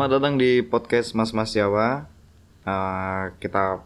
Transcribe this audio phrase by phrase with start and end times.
[0.00, 2.08] Selamat datang di podcast Mas Mas Jawa.
[2.64, 3.84] Eh, kita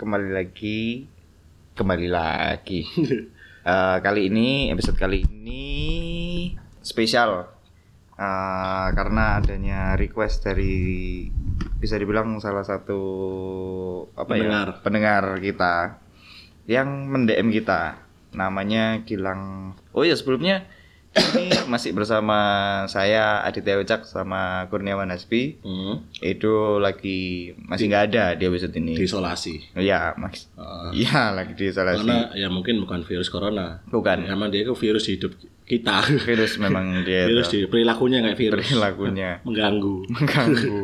[0.00, 1.04] kembali lagi,
[1.76, 2.80] kembali lagi.
[3.60, 5.68] Eh, kali ini episode kali ini
[6.80, 7.44] spesial
[8.16, 11.28] Eh, karena adanya request dari
[11.76, 13.00] bisa dibilang salah satu
[14.16, 14.64] apa Pendengar.
[14.64, 16.00] ya pendengar kita
[16.72, 18.00] yang mendm kita
[18.32, 19.76] namanya Gilang.
[19.92, 20.64] Oh ya sebelumnya
[21.10, 22.38] ini masih bersama
[22.86, 25.58] saya Aditya Wicak sama Kurniawan Hasbi.
[25.60, 26.06] Hmm.
[26.16, 28.94] Itu lagi masih nggak ada di episode ini.
[28.94, 29.74] Diisolasi.
[29.74, 30.46] Iya, Mas.
[30.54, 30.94] Ah.
[30.94, 32.06] Iya, lagi di isolasi.
[32.06, 33.82] Karena ya mungkin bukan virus corona.
[33.86, 34.22] Bukan.
[34.24, 35.34] Emang dia itu virus hidup
[35.66, 36.06] kita.
[36.22, 38.70] Virus memang dia virus di perilakunya kayak virus.
[38.70, 40.06] perilakunya Mengganggu.
[40.06, 40.78] mengganggu.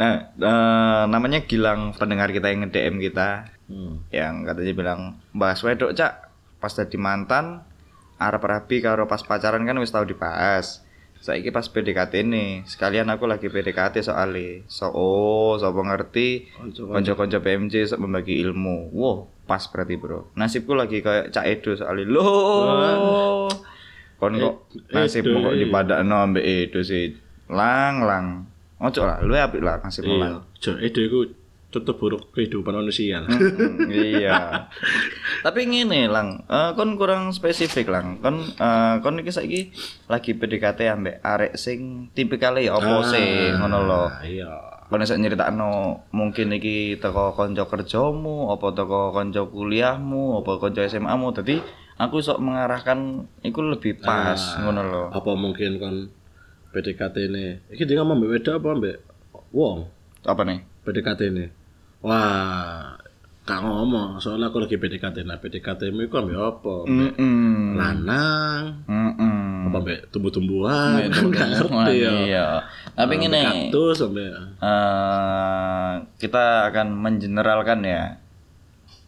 [0.00, 4.02] Nah, eh, namanya Gilang pendengar kita yang nge-DM kita Hmm.
[4.10, 6.26] yang katanya bilang bahas wedok cak
[6.58, 7.62] pas jadi mantan
[8.20, 10.84] arep rabi karo pas pacaran kan wis tau dibahas.
[11.20, 14.64] Saiki pas PDKT nih sekalian aku lagi PDKT soalnya.
[14.68, 16.52] So oh sopo ngerti?
[16.56, 17.40] Konco-konco.
[17.40, 18.92] PMJ sok membagi ilmu.
[18.92, 20.30] Wow pas berarti bro.
[20.38, 22.06] Nasibku lagi kayak cak Edo soalnya.
[22.06, 23.50] Loh.
[24.20, 27.16] Kon kok Edo, kok dipadakno ambek Edo sih.
[27.50, 28.46] Lang lang
[28.80, 30.40] ojo lah lu apik lah nasibmu lang Iya.
[30.56, 31.18] Jo, itu itu
[31.70, 33.22] contoh buruk kehidupan manusia.
[33.22, 33.30] lah.
[33.30, 34.66] Hmm, iya.
[35.40, 38.18] Tapi ngene lang, eh, kon kurang spesifik lang.
[38.18, 39.60] Kon eh, kon iki saiki
[40.06, 44.02] lagi PDKT ambek arek sing tipikale ya opo sih ngono lho.
[44.04, 44.50] Ah, Iya.
[44.86, 45.70] Kon iso nyeritakno
[46.10, 51.30] mungkin iki teko kanca kerjamu, apa teko kanca kuliahmu, apa kanca SMA-mu.
[51.30, 51.62] Dadi
[51.94, 52.98] aku sok mengarahkan
[53.40, 54.66] iku lebih pas Ah.
[54.66, 55.04] ngono lho.
[55.10, 55.94] Apa mungkin kan
[56.70, 57.46] PDKT ini?
[57.70, 58.96] Iki dia ngomong mbek wedok apa mbek
[59.50, 59.86] wong?
[60.22, 60.58] Apa nih?
[60.82, 61.46] PDKT ini.
[62.00, 62.96] Wah,
[63.42, 64.16] gak ngomong.
[64.16, 65.20] Soalnya aku lagi PDKT.
[65.22, 66.74] Nah, PDKT mu itu ambek apa?
[66.86, 67.76] Mbek Mm.
[67.76, 69.68] lanang, Mm.
[69.68, 71.12] apa mbek tumbuh-tumbuhan?
[71.28, 72.12] Gak ngerti ya.
[72.18, 72.46] Iya.
[72.94, 78.16] Tapi ngene, Kaktus sampai eh kita akan mengeneralkan ya.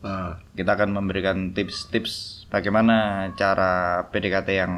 [0.03, 2.97] ah, Kita akan memberikan tips-tips bagaimana
[3.33, 4.73] cara PDKT yang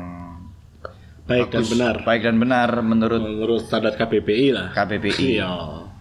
[1.24, 1.94] baik dan bagus, benar.
[2.04, 4.68] Baik dan benar menurut Menurut standar KBBI lah.
[4.70, 5.40] KBBI.
[5.40, 5.50] Iya.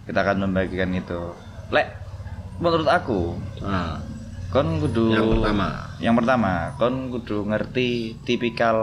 [0.04, 1.32] Kita akan membagikan itu.
[1.72, 2.03] Lek
[2.56, 3.98] menurut aku, Nah,
[4.48, 5.68] kon kudu yang pertama.
[5.98, 8.76] yang pertama, kon kudu ngerti tipikal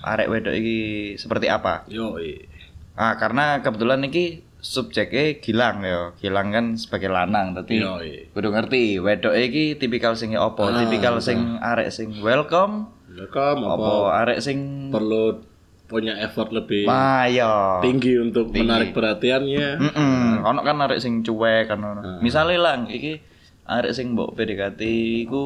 [0.00, 0.78] arek wedok iki
[1.16, 1.84] seperti apa.
[1.86, 2.16] Yo,
[2.98, 6.10] Ah, karena kebetulan iki subjeknya Gilang ya.
[6.18, 7.78] Gilang kan sebagai lanang, tapi
[8.30, 13.74] kudu ngerti wedok iki tipikal sing opo, Ah, tipikal sing arek sing welcome, Welcome apa
[13.74, 14.58] opo arek sing
[14.90, 15.42] perlu
[15.88, 17.80] punya effort lebih ayo.
[17.80, 18.60] tinggi untuk Tinggi.
[18.60, 19.68] menarik perhatiannya.
[19.80, 22.00] Heeh, ono kan arek sing cuek kan ono.
[22.00, 22.18] Ah.
[22.20, 23.16] Misale lang iki
[23.64, 24.80] arek sing mbok PDKT
[25.24, 25.44] iku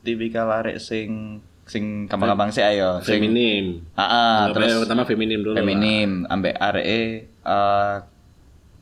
[0.00, 3.84] tipikal arek sing sing gampang-gampang sih ayo, sing Feminim.
[3.92, 5.56] Ah, terus pertama feminim dulu.
[5.56, 6.92] feminim ambek areke
[7.40, 7.92] eh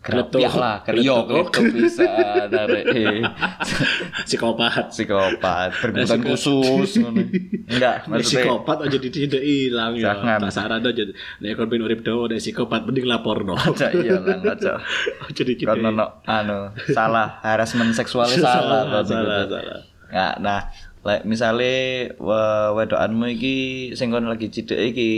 [0.03, 1.63] Kerapiak lah, keryo, Klepto.
[1.63, 2.03] klepto bisa
[2.51, 3.23] areke
[4.27, 4.91] Psikopat.
[4.91, 6.99] psikopat, berkebutuhan khusus.
[6.99, 10.11] Enggak, maksudnya psikopat aja tidak hilang ya.
[10.11, 10.39] Jangan.
[10.43, 11.03] Tak saran aja.
[11.39, 13.55] Nek kon pengen urip dawa nek psikopat mending lapor no.
[13.55, 14.83] aja iya lah, aja.
[15.31, 19.81] Jadi kita Kan ono anu, salah harassment seksualnya salah, salah, salah, salah.
[20.13, 20.61] Nah, nah,
[21.03, 21.73] lek misale
[22.13, 23.57] we- wedokanmu iki
[23.95, 25.13] sing kon lagi cidek iki,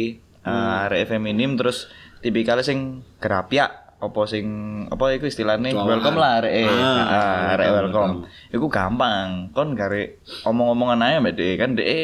[0.44, 0.93] Hmm.
[0.93, 1.89] uh, feminim terus
[2.21, 4.47] tipikal sing gerapiak apa sing
[4.87, 5.89] apa iku istilahnya Cowok.
[5.89, 8.53] welcome lah arek Ah, ah, arek welcome, welcome.
[8.53, 9.29] Iku gampang.
[9.51, 12.01] Kon gare omong-omongan aja mbak DE kan DE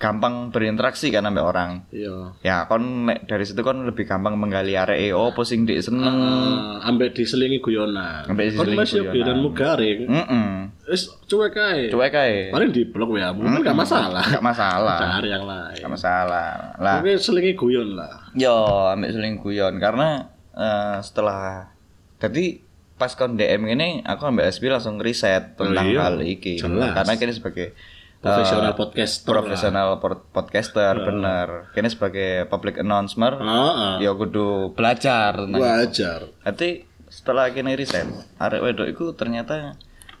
[0.00, 1.84] gampang berinteraksi kan ambek orang.
[1.92, 2.32] Iya.
[2.40, 6.08] Ya, kon dari situ kon lebih gampang menggali arek oh apa sing DE seneng.
[6.08, 8.24] Ah, ambek diselingi guyonan.
[8.24, 9.52] Ambek Kon diselingi masih guyonan.
[9.52, 10.00] garing.
[10.08, 10.48] Heeh.
[10.88, 11.92] Wis cuek ae.
[11.92, 12.48] Cuek ae.
[12.48, 14.24] Paling di blok ya, mungkin gak masalah.
[14.24, 14.98] Gak masalah.
[14.98, 15.78] Cari yang lain.
[15.78, 16.50] Gak masalah.
[16.80, 18.32] Lah, Tapi selingi guyon lah.
[18.32, 18.56] Yo,
[18.90, 21.70] ambek seling guyon karena eh, setelah
[22.16, 22.60] jadi
[22.94, 26.60] pas kon DM ini aku ambek SB langsung riset tentang Oh iya, hal iki.
[26.60, 26.92] jelas.
[26.92, 27.72] Karena kini sebagai
[28.20, 29.32] Profesional eh, podcaster.
[29.32, 29.88] profesional
[30.28, 31.72] podcaster bener.
[31.72, 33.94] Kini sebagai public announcer Ah, ah.
[33.96, 36.28] ya kudu belajar tentang wajar.
[36.44, 38.04] Nanti setelah kini riset,
[38.36, 39.72] arek wedok itu ternyata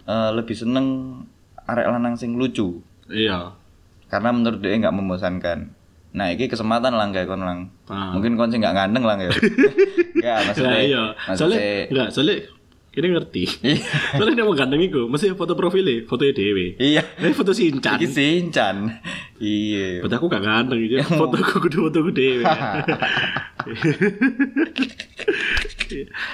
[0.08, 1.20] eh, lebih seneng
[1.68, 2.80] arek lanang sing lucu.
[3.12, 3.52] Iya.
[4.08, 5.58] Karena menurut dia nggak membosankan.
[6.10, 7.70] Nah, ini kesempatan lah kayak kon lang.
[7.86, 8.10] Ah.
[8.18, 9.30] Mungkin kon sih nggak ganteng lah ya.
[9.30, 10.74] Enggak, maksudnya.
[10.74, 11.14] Nah, iya.
[11.14, 12.50] Soalnya maksudnya enggak, soalnya
[12.90, 13.46] ini ngerti.
[14.18, 16.74] soalnya dia mau ganteng iku, mesti foto profile, foto dhewe.
[16.82, 17.06] iya.
[17.22, 18.02] Eh foto sincan.
[18.02, 18.90] Iki Sinchan.
[19.38, 20.02] Iya.
[20.02, 20.98] Foto aku gak ganteng gitu.
[21.06, 22.42] Foto aku kudu foto ku dhewe.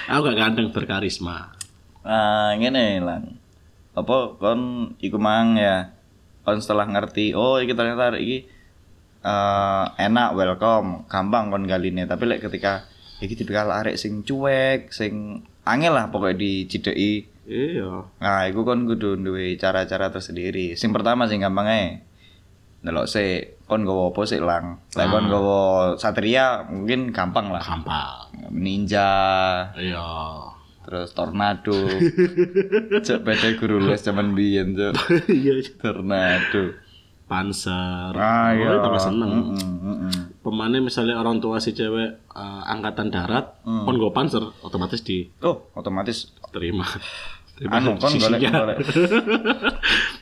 [0.09, 1.53] aku gak ganteng berkarisma.
[2.01, 3.37] Nah, ngene lang.
[3.93, 5.93] Apa kon iku mang ya.
[6.41, 8.56] Kon setelah ngerti, oh iki ternyata iki
[9.27, 12.07] eh enak welcome, gampang kon galine.
[12.07, 12.87] Tapi lek ketika
[13.19, 17.13] iki tipikal arek sing cuek, sing angel lah pokoknya dicideki.
[17.47, 18.07] Iya.
[18.19, 20.75] Nah, iku kon kudu duwe cara-cara tersendiri.
[20.75, 21.87] Sing pertama sing gampang ae.
[22.77, 24.79] Delok sik kon gowo apa sik lang.
[24.95, 25.59] Lek kon gowo
[25.95, 27.59] satria mungkin gampang lah.
[27.59, 28.31] Gampang.
[28.51, 29.11] Ninja,
[29.75, 30.07] Iya.
[30.87, 31.75] terus tornado.
[33.07, 34.95] Cek PT guru les zaman biyen, Cuk.
[35.27, 35.59] Iya.
[35.83, 36.79] Tornado.
[37.27, 38.15] Panser.
[38.15, 38.71] Ah, iya.
[38.71, 39.31] Oh, tambah seneng.
[39.51, 40.11] Mm-mm, mm-mm.
[40.39, 43.83] Pemane misalnya orang tua si cewek eh, angkatan darat, Hmm.
[43.83, 45.03] pon go panser, otomatis
[45.39, 46.87] Oh, otomatis diterima.
[47.53, 48.77] Terima anu di kon golek golek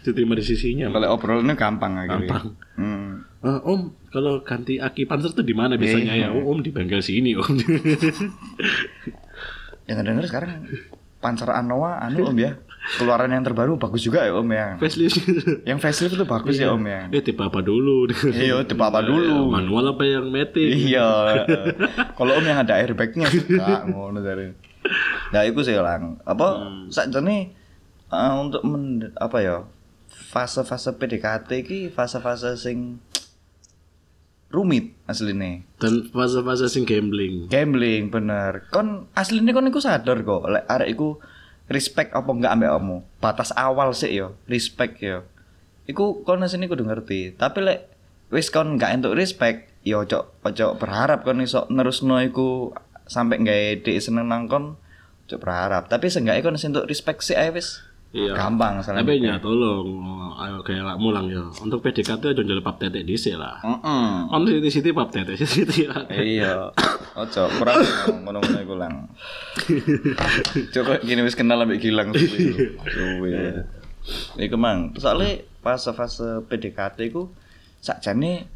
[0.02, 0.88] Diterima di sisinya.
[0.88, 2.16] golek obrolannya gampang akhirnya.
[2.25, 2.46] Gampang.
[2.74, 3.12] Hmm.
[3.44, 6.28] Eh, om, kalau ganti aki panser tuh di mana biasanya Iya.
[6.31, 6.42] ya?
[6.42, 7.46] Oh, om di bengkel sini, om.
[9.86, 10.51] Dengar-dengar sekarang
[11.22, 12.58] Panzer Anoa anu Om ya.
[12.86, 14.78] Keluaran yang terbaru bagus juga ya Om ya.
[14.78, 15.18] Facelift.
[15.66, 17.02] Yang facelift itu bagus ya Om ya.
[17.10, 18.06] eh, tipe apa dulu?
[18.30, 19.50] Iya, tipe apa dulu?
[19.50, 20.70] Manual apa yang metik?
[20.70, 21.10] Iya.
[22.14, 24.54] Kalau Om yang ada airbagnya suka ngono dari.
[25.34, 26.22] Nah, itu sih lang.
[26.30, 26.62] Apa
[26.94, 27.50] sakjane
[28.14, 29.66] eh, untuk men, apa ya?
[30.06, 33.02] Fase-fase PDKT iki fase-fase sing
[34.54, 35.66] rumit aslinya.
[35.82, 37.50] Dan fase-fase sing gambling.
[37.50, 38.70] Gambling bener.
[38.70, 41.18] Kon aslinya kon iku sadar kok lek arek iku
[41.70, 42.98] respect apa enggak ambek kamu.
[43.22, 45.26] Batas awal sih yo, respect yo.
[45.86, 47.38] Iku kon aslinya kudu ngerti.
[47.38, 47.80] Tapi lek
[48.34, 52.74] wis kon enggak entuk respect, yo ojo ojo berharap kon iso nerusno iku
[53.06, 54.82] sampai nggak dhek seneng nang kon.
[55.30, 55.86] Ojo berharap.
[55.90, 57.85] Tapi seenggaknya kon entuk respect sih ae wis.
[58.16, 58.32] Iya.
[58.32, 59.04] Gampang salah.
[59.04, 60.00] Tapi ya tolong,
[60.40, 61.44] ayo kayak lak mulang ya.
[61.60, 63.60] Untuk PDKT aja jual pap tetek dhisik lah.
[63.60, 64.32] Heeh.
[64.32, 66.00] On siti siti pap tetek siti ya.
[66.08, 66.72] Iya.
[67.20, 67.84] Ojo kurang
[68.24, 69.12] ngono-ngono iku lang.
[70.72, 72.80] Coba gini wis kenal ambek Gilang suwe.
[72.88, 73.36] Suwe.
[74.40, 77.28] Iku mang, soalnya fase-fase PDKT iku
[77.84, 78.48] sakjane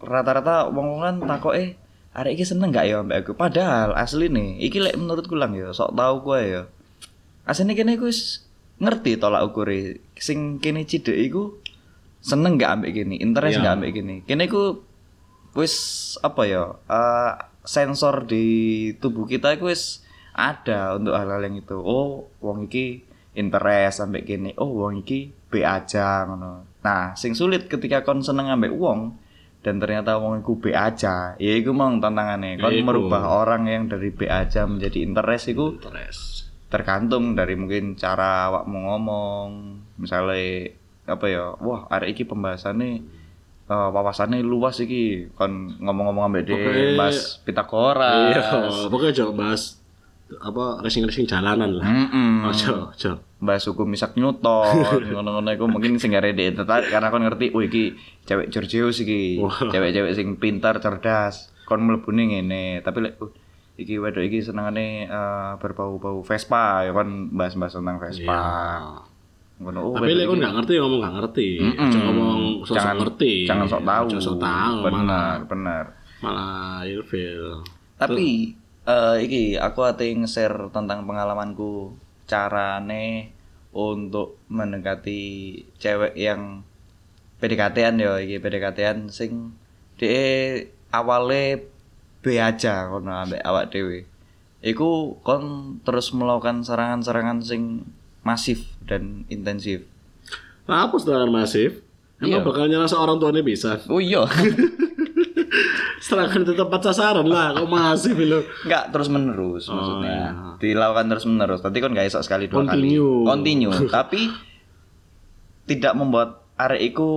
[0.00, 1.76] rata-rata wong-wongan takoke
[2.16, 3.36] arek iki seneng gak ya ambek aku.
[3.36, 6.64] Padahal asli nih, iki lek menurutku lang ya, sok tau kowe ya.
[7.50, 8.46] Asline kene iku wis
[8.78, 9.98] ngerti tolak ukure.
[10.14, 11.58] Sing kene cidek iku
[12.20, 13.64] seneng gak ambek gini, interest Iya.
[13.64, 14.16] gak ambek gini.
[14.22, 14.86] Kene iku
[15.52, 15.74] wis
[16.20, 18.46] apa ya eh, sensor di
[18.96, 23.02] tubuh kita itu wis ada untuk hal-hal yang itu oh wong iki
[23.34, 28.46] interest sampai gini oh wong iki B aja ngono nah sing sulit ketika kon seneng
[28.48, 29.18] ambek wong
[29.60, 32.86] dan ternyata wong iku B aja ya iku mau tantangannya kon Ya iku.
[32.86, 36.46] merubah orang yang dari B aja menjadi interest iku Interest.
[36.70, 39.48] Tergantung dari mungkin cara awakmu ngomong
[39.96, 40.70] misalnya
[41.04, 43.02] apa ya wah hari iki pembahasannya
[43.66, 48.44] eh, wawasannya luas iki kon ngomong-ngomong ambek Pokoknya- bahas Pitagoras Iya,
[48.86, 49.76] pokoknya coba bahas
[50.30, 51.82] apa racing-racing jalanan lah.
[51.82, 52.46] Mm-mm.
[52.46, 53.18] Ojo, ojo.
[53.40, 57.58] bahas hukum Isaac Newton ngono-ngono iku mungkin sing gak dia tertarik karena kon ngerti oh
[57.58, 63.32] iki cewek Georgius iki cewek-cewek sing pintar cerdas kon mlebune ngene tapi lek uh,
[63.76, 68.42] iki wedok iki senengane eh, berbau-bau Vespa ya kon bahas-bahas tentang Vespa
[69.60, 71.48] ngono oh, Tapi lek kon nggak ngerti ngomong nggak ngerti.
[71.60, 71.84] Mm-mm.
[71.84, 73.32] Ojo ngomong sosok jangan ngerti.
[73.44, 74.76] jangan sok tahu Ojo sok tahu.
[74.88, 75.84] benar benar
[76.24, 77.60] malah ilfil.
[78.00, 78.56] tapi
[78.88, 81.92] eh, iki aku ate nge-share tentang pengalamanku
[82.24, 83.36] carane
[83.70, 86.64] untuk mendekati cewek yang
[87.40, 89.54] PDKT-an ya iki PDKT-an sing
[89.96, 90.16] de
[90.90, 91.69] awale
[92.20, 94.04] B aja kono ambek awak dhewe.
[94.60, 95.42] Iku kon
[95.80, 97.88] terus melakukan serangan-serangan sing
[98.20, 99.88] masif dan intensif.
[100.68, 101.80] Nah, apa serangan masif?
[102.20, 102.44] Emang Iya.
[102.44, 103.80] bakal nyerang seorang tuanya bisa.
[103.88, 104.28] Oh iya.
[106.00, 108.40] Serangan di tempat sasaran lah, kok masif lo.
[108.64, 110.08] Enggak terus menerus Oh, maksudnya.
[110.08, 110.28] iya.
[110.58, 111.60] Dilakukan terus menerus.
[111.60, 113.20] Tadi kan gak esok sekali dua Continue.
[113.20, 113.26] kali.
[113.26, 113.72] Continue.
[113.92, 114.20] Tapi
[115.66, 117.10] tidak membuat arek iku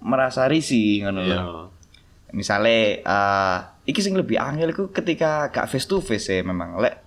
[0.00, 1.28] merasa risih ngono lho.
[1.28, 1.40] Iya.
[2.32, 3.58] Misale eh
[3.88, 6.78] iki sing lebih angel iku ketika gak face to face ya memang.
[6.78, 7.02] Lek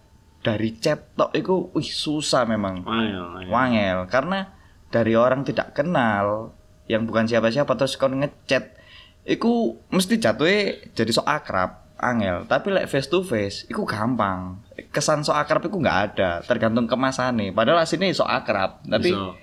[0.45, 2.85] dari chat tok iku wih susah memang.
[2.85, 3.49] Ayo.
[3.49, 4.53] Wangel karena
[4.93, 6.53] dari orang tidak kenal
[6.85, 8.77] yang bukan siapa-siapa terus kon ngechat
[9.25, 14.61] iku mesti jatuhnya jadi sok akrab angel tapi like face to face iku gampang
[14.93, 19.33] kesan sok akrab iku nggak ada tergantung kemasannya padahal aslinya sok akrab tapi Iso.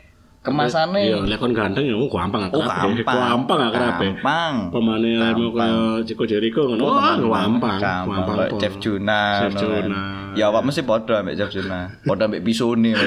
[0.42, 2.90] Kemasannya Iya, lek kon ganteng ya gampang oh akrab.
[2.90, 3.94] gampang Gampang akrab.
[4.02, 5.54] gampang Pemane Gampang.
[5.54, 6.82] kaya Ciko Jericho ngono.
[6.82, 6.98] Oh,
[7.30, 7.78] gampang.
[7.78, 8.50] gampang.
[8.58, 9.62] Chef Juna Chef kan.
[9.62, 10.02] Juna.
[10.34, 12.90] ya awak mesti podo ambek Chef Juna podo ambek maksudnya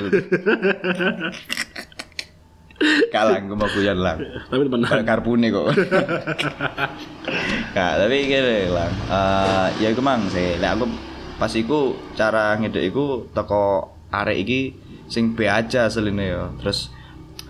[3.07, 4.15] kalah gue mau guyon lah
[4.45, 4.61] Tapi.
[4.67, 5.71] Kayak karpune kok.
[7.71, 8.89] Gak, tapi gini lah.
[8.91, 10.59] Eh, ya iku mang sih.
[10.59, 10.85] Lek aku
[11.35, 14.59] pas iku cara ngedek iku teko arek iki
[15.07, 16.43] sing B aja seline ya.
[16.59, 16.91] Terus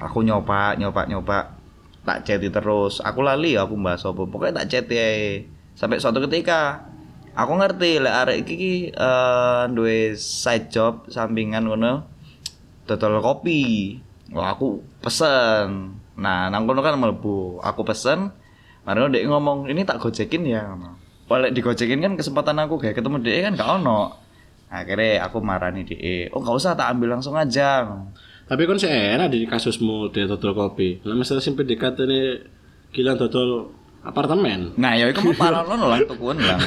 [0.05, 1.38] aku nyoba, nyoba, nyoba
[2.05, 3.01] tak chat terus.
[3.01, 4.21] Aku lali ya aku bahas apa.
[4.29, 5.41] Pokoknya tak chat ya.
[5.74, 6.85] Sampai suatu ketika
[7.33, 8.74] aku ngerti lek arek iki ki,
[9.74, 12.05] duwe side job sampingan ngono
[12.85, 13.97] dodol kopi.
[14.29, 15.97] Wah, aku pesen.
[16.15, 17.59] Nah, nang kono kan mlebu.
[17.65, 18.29] Aku pesen.
[18.85, 20.77] Mari dek ngomong, "Ini tak gojekin ya."
[21.25, 24.13] Boleh digojekin kan kesempatan aku kayak ketemu DE kan gak ono.
[24.69, 26.29] Akhirnya aku marani DE.
[26.29, 27.81] Oh, gak usah tak ambil langsung aja.
[28.46, 31.02] Tapi kan sih enak di kasusmu dia dodol kopi.
[31.02, 32.22] Lah misalnya sing PDKT ini
[32.94, 33.74] gila dodol
[34.06, 34.78] apartemen.
[34.78, 36.62] Nah, ya iku mau paralon lah tukuan lah.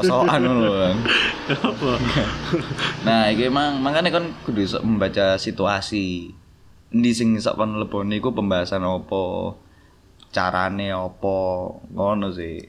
[0.00, 0.96] Sok-sokan ngono lah.
[1.60, 1.90] Apa?
[3.06, 6.32] Nah, iki emang makanya kan kudu iso membaca situasi.
[6.88, 9.52] Endi sing iso kon lebone iku pembahasan apa?
[10.32, 11.38] Carane apa?
[11.92, 12.64] Ngono sih.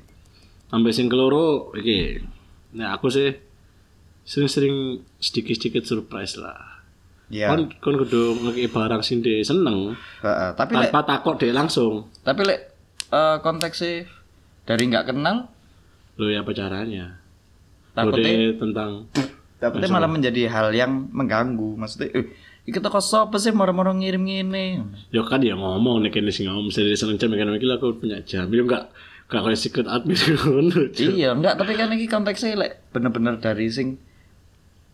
[0.67, 2.19] Sampai sing keloro iki.
[2.75, 3.31] Nah, aku sih
[4.27, 6.74] sering-sering sedikit-sedikit surprise lah.
[7.25, 7.49] Iya.
[7.49, 12.05] Kon kon kudu ngeki barang sing dia seneng Heeh, tapi lek tanpa takut dia langsung.
[12.21, 12.59] tapi lek
[13.07, 14.05] eh, konteksnya
[14.61, 15.49] dari nggak kenal
[16.15, 17.17] Lo ya apa caranya?
[17.91, 19.07] takutnya tentang
[19.57, 21.75] takutnya malah menjadi hal yang mengganggu.
[21.75, 22.25] Maksudnya, eh,
[22.63, 24.83] iki toko sapa sih moro-moro ngirim ngene.
[25.09, 28.19] Ya kan dia ngomong nih kene sing ngomong saya seneng jam kan iki aku punya
[28.21, 28.47] jam.
[28.47, 28.83] Ya enggak
[29.25, 30.91] enggak kayak secret admin ngono.
[30.93, 33.95] Iya, enggak, tapi kan iki konteksnya lek bener-bener dari sing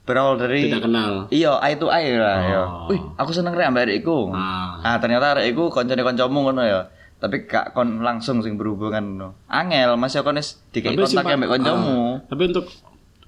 [0.02, 1.30] berawal dari Tidak kenal.
[1.30, 2.62] Iya, eye to eye lah ya.
[2.66, 2.90] Oh.
[2.90, 4.34] Wih, aku seneng rek ambek adikku.
[4.34, 4.82] Ah.
[4.82, 6.82] Ah, ternyata arek iku koncone kancamu ngono ya.
[7.22, 9.30] Tapi gak kon langsung sing berhubungan ngono.
[9.46, 12.18] Angel, Mas ya kon wis dikei kontak ambek kancamu.
[12.18, 12.66] ah, tapi untuk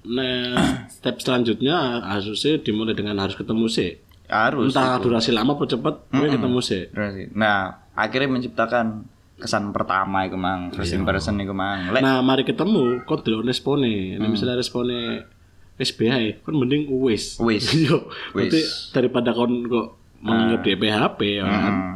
[0.02, 3.94] nah, step selanjutnya harusnya dimulai dengan harus ketemu sih.
[4.26, 4.74] Harus.
[4.74, 6.90] Entah durasi lama atau cepat, tapi ketemu sih.
[6.90, 7.30] Durasi.
[7.38, 11.92] Nah, akhirnya menciptakan kesan pertama iku mang, first impression iku mang.
[11.92, 14.16] Lek Nah, mari ketemu, kok delok respone.
[14.16, 15.28] Nah, misalnya respone
[15.74, 17.38] SBH, kan mending wis.
[17.42, 17.66] Wis.
[17.66, 17.90] Wis.
[18.30, 18.60] Berarti
[18.94, 21.74] daripada kon kok menganggap dia PHP ya kan.
[21.74, 21.94] Hmm.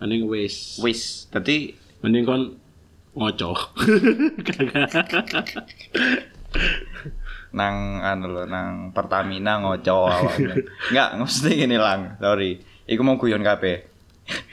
[0.00, 0.80] Mending wis.
[0.80, 2.42] wis, dadi Mending kon
[3.18, 3.52] ngoco.
[7.48, 10.08] nang anu lho, nang Pertamina ngoco.
[10.88, 12.62] Enggak, mesti gini lang, sorry.
[12.86, 13.84] Iku mau guyon kabeh.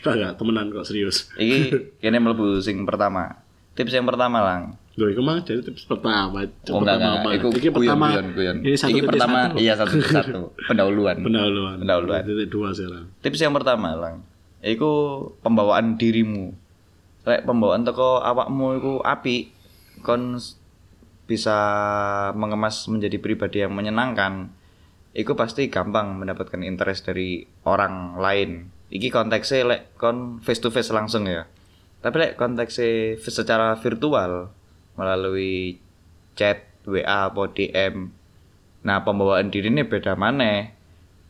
[0.02, 1.30] Kagak temenan kok serius.
[1.38, 1.60] Iki
[2.02, 3.44] kene mlebu sing pertama.
[3.76, 4.80] Tips yang pertama lang.
[4.96, 6.40] Loh, itu mah jadi tips pertama.
[6.72, 8.08] Oh enggak enggak, Pertama, iku Iki pertama.
[8.16, 8.58] guyon guyon.
[8.64, 9.56] Ini satu Iki pertama satu.
[9.60, 10.40] iya satu satu.
[10.72, 11.16] Pendahuluan.
[11.20, 11.76] Pendahuluan.
[11.84, 12.22] Pendahuluan.
[12.24, 13.06] Titik dua sekarang.
[13.20, 14.24] Tips yang pertama lang.
[14.64, 14.92] Iku
[15.44, 16.56] pembawaan dirimu.
[17.28, 19.52] Lek pembawaan teko awakmu iku api
[20.00, 20.40] kon
[21.26, 21.58] bisa
[22.32, 24.48] mengemas menjadi pribadi yang menyenangkan.
[25.12, 28.72] Iku pasti gampang mendapatkan interest dari orang lain.
[28.88, 31.44] Iki konteksnya lek kon face to face langsung ya.
[32.00, 34.56] Tapi lek konteksnya secara virtual
[34.96, 35.80] melalui
[36.36, 38.12] chat, WA, atau DM.
[38.86, 40.72] Nah, pembawaan diri ini beda mana?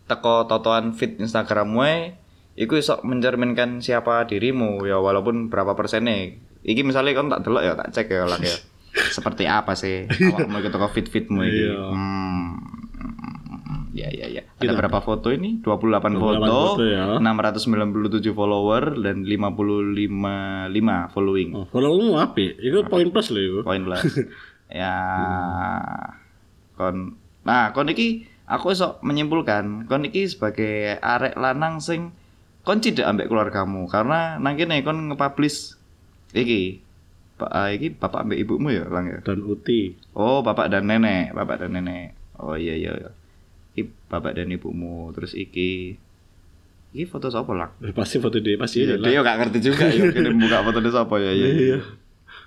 [0.06, 2.14] Teko totoan fit Instagrammu ae,
[2.56, 6.36] iku iso mencerminkan siapa dirimu ya walaupun berapa persennya.
[6.66, 8.56] Iki misalnya kon tak delok ya tak cek ya lah ya.
[9.16, 11.62] Seperti apa sih awakmu iku teko fit-fitmu iki?
[11.68, 11.80] Iya.
[11.92, 12.75] Hmm.
[13.96, 14.44] Ya ya ya.
[14.60, 15.64] Ada berapa foto ini?
[15.64, 17.16] 28, 28 foto, foto ya.
[17.24, 20.12] 697 follower dan 55
[20.68, 21.50] 5 following.
[21.56, 23.60] Oh, lu api, itu poin plus loh itu.
[23.64, 24.04] poin plus
[24.72, 24.98] ya
[26.76, 32.12] kon nah kon iki aku iso menyimpulkan kon iki sebagai arek lanang sing
[32.66, 35.78] kon tidak ambek keluargamu karena nang kene kon nge-publish
[36.34, 36.82] iki
[37.36, 39.92] Pak ah, iki bapak ambek ibumu ya lang ya Dan Uti.
[40.16, 43.12] oh bapak dan nenek bapak dan nenek oh iya iya iya.
[43.76, 46.00] Iki bapak dan ibumu terus iki
[46.90, 49.24] iki foto sapa lang Eh, Pasti foto dia pasti Iya, ini dia lah.
[49.26, 51.48] gak ngerti juga ya kene buka fotone sapa ya ya.
[51.50, 51.78] Iya.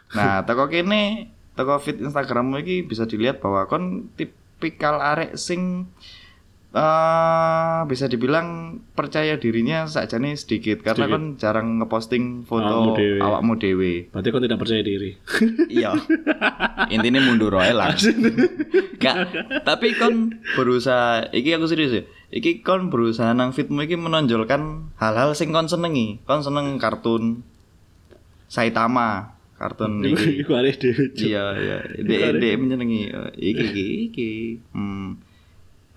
[0.09, 5.85] Nah, teko kene, teko feed Instagrammu iki bisa dilihat bahwa kon tipikal arek sing
[6.69, 11.17] eh bisa dibilang percaya dirinya sakjane sedikit karena Sedikit.
[11.17, 12.77] kon jarang ngeposting Awakmu foto
[13.25, 14.13] awakmu dhewe.
[14.13, 15.17] Berarti kau tidak percaya diri.
[15.81, 15.97] iya.
[16.93, 17.97] Intinya mundur ae lah.
[19.01, 19.17] Gak,
[19.65, 22.03] tapi kon berusaha iki aku serius ya.
[22.29, 26.21] Iki kon berusaha nang fitmu iki menonjolkan hal-hal sing kon senengi.
[26.29, 27.41] Kon seneng kartun
[28.45, 30.45] Saitama, kartun iki.
[30.45, 31.17] Iku arek dhewe.
[31.17, 31.77] Iya, iya.
[31.97, 34.31] Dek dek menyenengi eh, iki iki iki.
[34.77, 35.17] Hmm.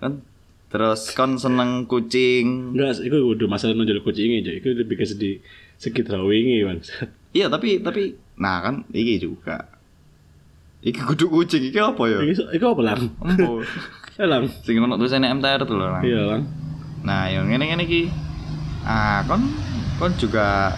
[0.00, 0.24] Kan
[0.72, 2.72] terus kon seneng kucing.
[2.72, 4.56] Enggak, itu udah masalah nonjol kucing aja.
[4.56, 5.44] Itu lebih ke sedih
[5.76, 6.80] sedikit drawingi bang.
[7.32, 9.64] Iya, tapi tapi nah kan iki juga.
[10.84, 12.20] Iki kudu kucing iki apa ya?
[12.28, 13.08] Itu apa lang?
[13.24, 13.64] Embo.
[14.20, 14.52] Eh lang.
[14.64, 15.80] Sing ono tulisannya MTR tuh.
[15.80, 16.04] Lang.
[16.04, 16.42] Iya lang.
[17.02, 18.12] Nah, yang ngene-ngene iki.
[18.84, 19.48] Ah, kon
[19.96, 20.76] kon juga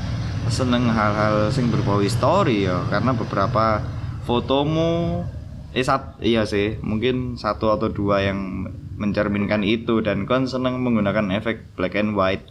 [0.52, 3.80] seneng hal-hal sing berbau histori ya, karena beberapa
[4.28, 5.24] fotomu
[5.74, 11.30] eh sat, iya sih, mungkin satu atau dua yang mencerminkan itu dan kon seneng menggunakan
[11.32, 12.44] efek black and white.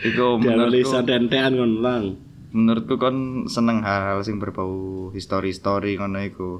[0.00, 2.04] Iku Dianalisa menurutku, tentean kon lang.
[2.50, 6.50] menurutku kon seneng hal-hal sing berbau histori-histori ngono iku.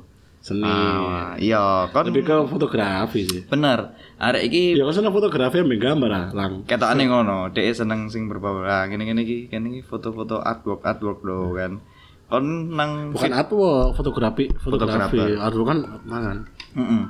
[0.41, 0.61] seni.
[0.61, 3.41] Ah, iya, kon Lebih ke fotografi sih.
[3.49, 3.97] bener.
[4.21, 6.53] Arek iki Ya kan seneng fotografi ambil gambar ah, lang.
[6.69, 8.61] ketokane ngono, dhek seneng sing berbau.
[8.61, 11.81] Lah ngene-ngene iki, kan iki foto-foto artwork artwork do kan.
[12.29, 12.45] Kon
[12.76, 15.17] nang Bukan artwork, fotografi, fotografi.
[15.33, 16.37] Artwork kan mangan.
[16.76, 17.03] Heeh.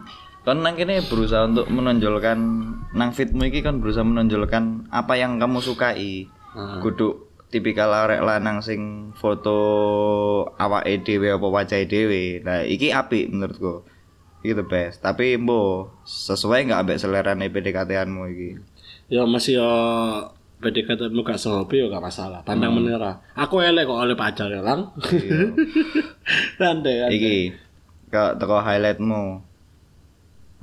[0.44, 2.38] Kon nang kene berusaha untuk menonjolkan
[2.92, 6.28] nang fitmu iki kan berusaha menonjolkan apa yang kamu sukai.
[6.28, 6.78] Heeh.
[6.84, 9.56] Kudu tipikal arek lanang sing foto
[10.60, 12.44] awake dhewe apa wajahe dhewe.
[12.44, 13.88] Nah, iki apik menurutku.
[14.44, 15.00] Iki the best.
[15.00, 18.50] Tapi mbo sesuai nggak ambek selerane PDKT-anmu iki.
[19.08, 19.72] Ya masih ya
[20.60, 22.40] PDKT mu gak sehobi ya gak masalah.
[22.44, 23.20] Pandang menera.
[23.32, 24.92] Aku elek kok oleh pacar ya lang.
[26.60, 27.08] Santai kan.
[27.12, 27.36] Iki
[28.12, 29.53] ke teko highlightmu.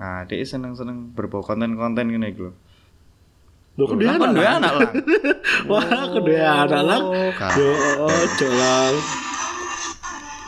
[0.02, 2.58] Nah, dia seneng-seneng berbau konten-konten iki lho.
[3.78, 4.58] Loh, kok dia anak lang?
[4.58, 4.90] anak lah.
[5.70, 7.04] Wah, aku dua anak lang.
[7.06, 7.30] Oh.
[7.54, 7.70] Yo,
[8.10, 8.94] ojo lang.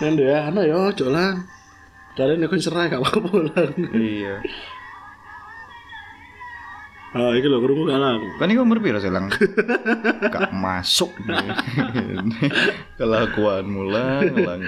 [0.02, 1.34] Yang dua anak ya ojo lang.
[2.18, 3.72] Dari ini kan cerai gak apa-apa lang.
[3.94, 4.36] Iya.
[7.14, 8.26] Ah, iki lho krungu gak lang.
[8.42, 9.30] Kan ini umur piro selang?
[10.34, 11.14] Gak masuk.
[12.98, 14.66] Kelakuanmu lang, lang.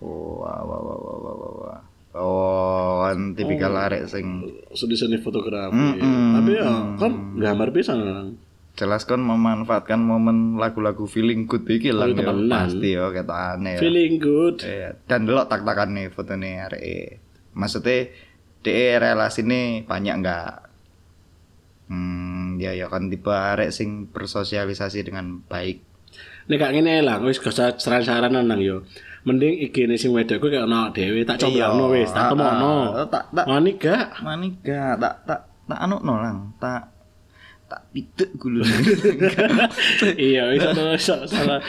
[0.00, 1.89] Oh, wah, wah, wah, wah, wah, wah.
[2.10, 4.42] Oh, kan tipikal arek sing
[4.74, 5.78] Seni-seni fotografi.
[5.78, 6.34] Mm-mm.
[6.42, 8.38] Tapi ya kan gambar bisa lang.
[8.70, 13.76] jelas kan memanfaatkan momen lagu-lagu feeling good iki lang ya pasti yo ya.
[13.76, 14.62] Feeling good.
[14.64, 17.20] Iya, dan delok tak-takan nih fotone arek.
[17.52, 18.08] Maksudnya
[18.64, 20.70] DE relasi ini banyak enggak?
[21.92, 25.89] Hmm, ya ya kan tipe arek sing bersosialisasi dengan baik.
[26.50, 28.82] Nek gak ngene lang, wis gak usah saran-saranan nang yo.
[29.22, 32.74] Mending IG-ne sing wedok kuwi kayak ono dhewe tak coblokno wis, tak temokno.
[32.90, 34.18] Ah, tak tak Mani gak?
[34.20, 36.90] mani gak tak tak tak anu no lang, tak
[37.68, 38.66] tak pitek gulu.
[40.18, 40.64] iya, wis
[40.98, 41.62] iso salah.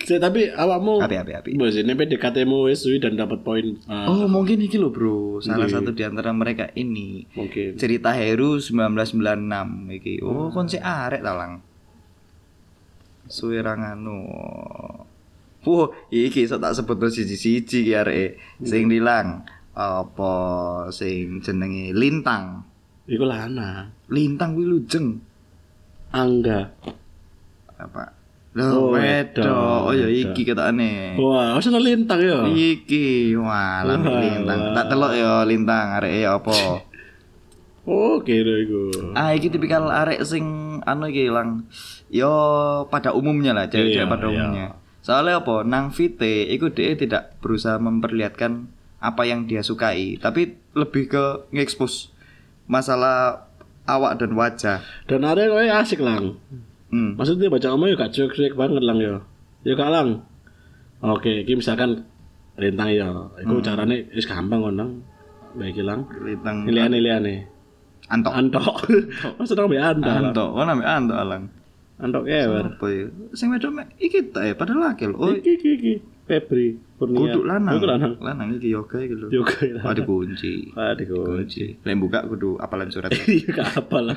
[0.00, 1.50] Si, tapi awakmu Api api api.
[1.54, 3.76] Bos, ini PDKT-mu wis suwi dan dapat poin.
[3.86, 5.38] Ah, Oh, mungkin iki lho, Bro.
[5.38, 5.78] Salah Iya.
[5.78, 7.28] satu di antara mereka ini.
[7.30, 7.76] mungkin.
[7.76, 10.14] Cerita Heru 1996 iki.
[10.20, 11.62] Oh, kon sik arek ta lang.
[13.30, 14.26] Suwe ra nganu.
[15.62, 20.32] Wah, iki iso tak sebut siji-siji ki arek sing dilang apa
[20.90, 22.66] sing jenenge Lintang.
[23.06, 23.86] Iku lana.
[24.10, 25.22] Lintang kuwi lujeng.
[26.10, 26.74] Angga.
[27.78, 28.18] Apa?
[28.50, 29.78] Oh, Loh, wedok, wedok.
[29.86, 31.14] Oh ya iki ketokane.
[31.22, 32.42] Wah, wis lintang ya.
[32.50, 34.74] Iki, wah, lan Lintang.
[34.74, 36.82] Tak telok ya Lintang arek ya apa?
[37.86, 39.14] Oh, kira iku.
[39.14, 40.42] Ah, iki tipikal arek sing
[40.82, 41.70] anu iki lang.
[42.10, 42.32] Yo
[42.90, 44.30] pada umumnya lah, cewek-cewek Iya, pada iya.
[44.34, 44.66] umumnya.
[45.00, 45.62] Soalnya apa?
[45.64, 48.68] Nang Vite iku dia tidak berusaha memperlihatkan
[49.00, 52.12] apa yang dia sukai, tapi lebih ke ngekspos
[52.68, 53.48] masalah
[53.88, 54.84] awak dan wajah.
[55.08, 56.36] Dan ada kowe asik lang.
[56.90, 57.14] Hmm.
[57.16, 59.14] Maksudnya baca omong ya gak cuek-cuek banget lang ya.
[59.62, 60.08] Ya gak lang.
[61.00, 62.04] Oke, iki misalkan
[62.60, 63.08] lintang ya.
[63.40, 64.90] Iku carane wis gampang kon lang.
[65.56, 66.06] Baik lang.
[66.22, 67.34] Lintang Liane liane.
[68.10, 68.34] Antok.
[68.34, 68.74] Antok.
[69.38, 70.12] Maksud nang mbek antok.
[70.12, 71.42] Antok, oh namanya Antok alang.
[72.00, 72.64] Antok kewer.
[72.66, 73.06] Apa ya?
[73.32, 75.16] Sing wedok mek iki ta ya padahal laki lho.
[75.16, 75.94] Oh, Iki iki iki.
[76.24, 77.18] Febri Kurnia.
[77.26, 77.74] kudu lanang.
[77.74, 78.12] Kudu lanang.
[78.18, 79.28] Lanang iki yoga iki lho.
[79.28, 80.72] Juga Oh, dikunci.
[80.72, 81.20] Aduh kunci.
[81.26, 81.64] Kunci.
[81.82, 83.10] Lek buka kudu apalan surat.
[83.28, 84.16] Iya gak apa lah.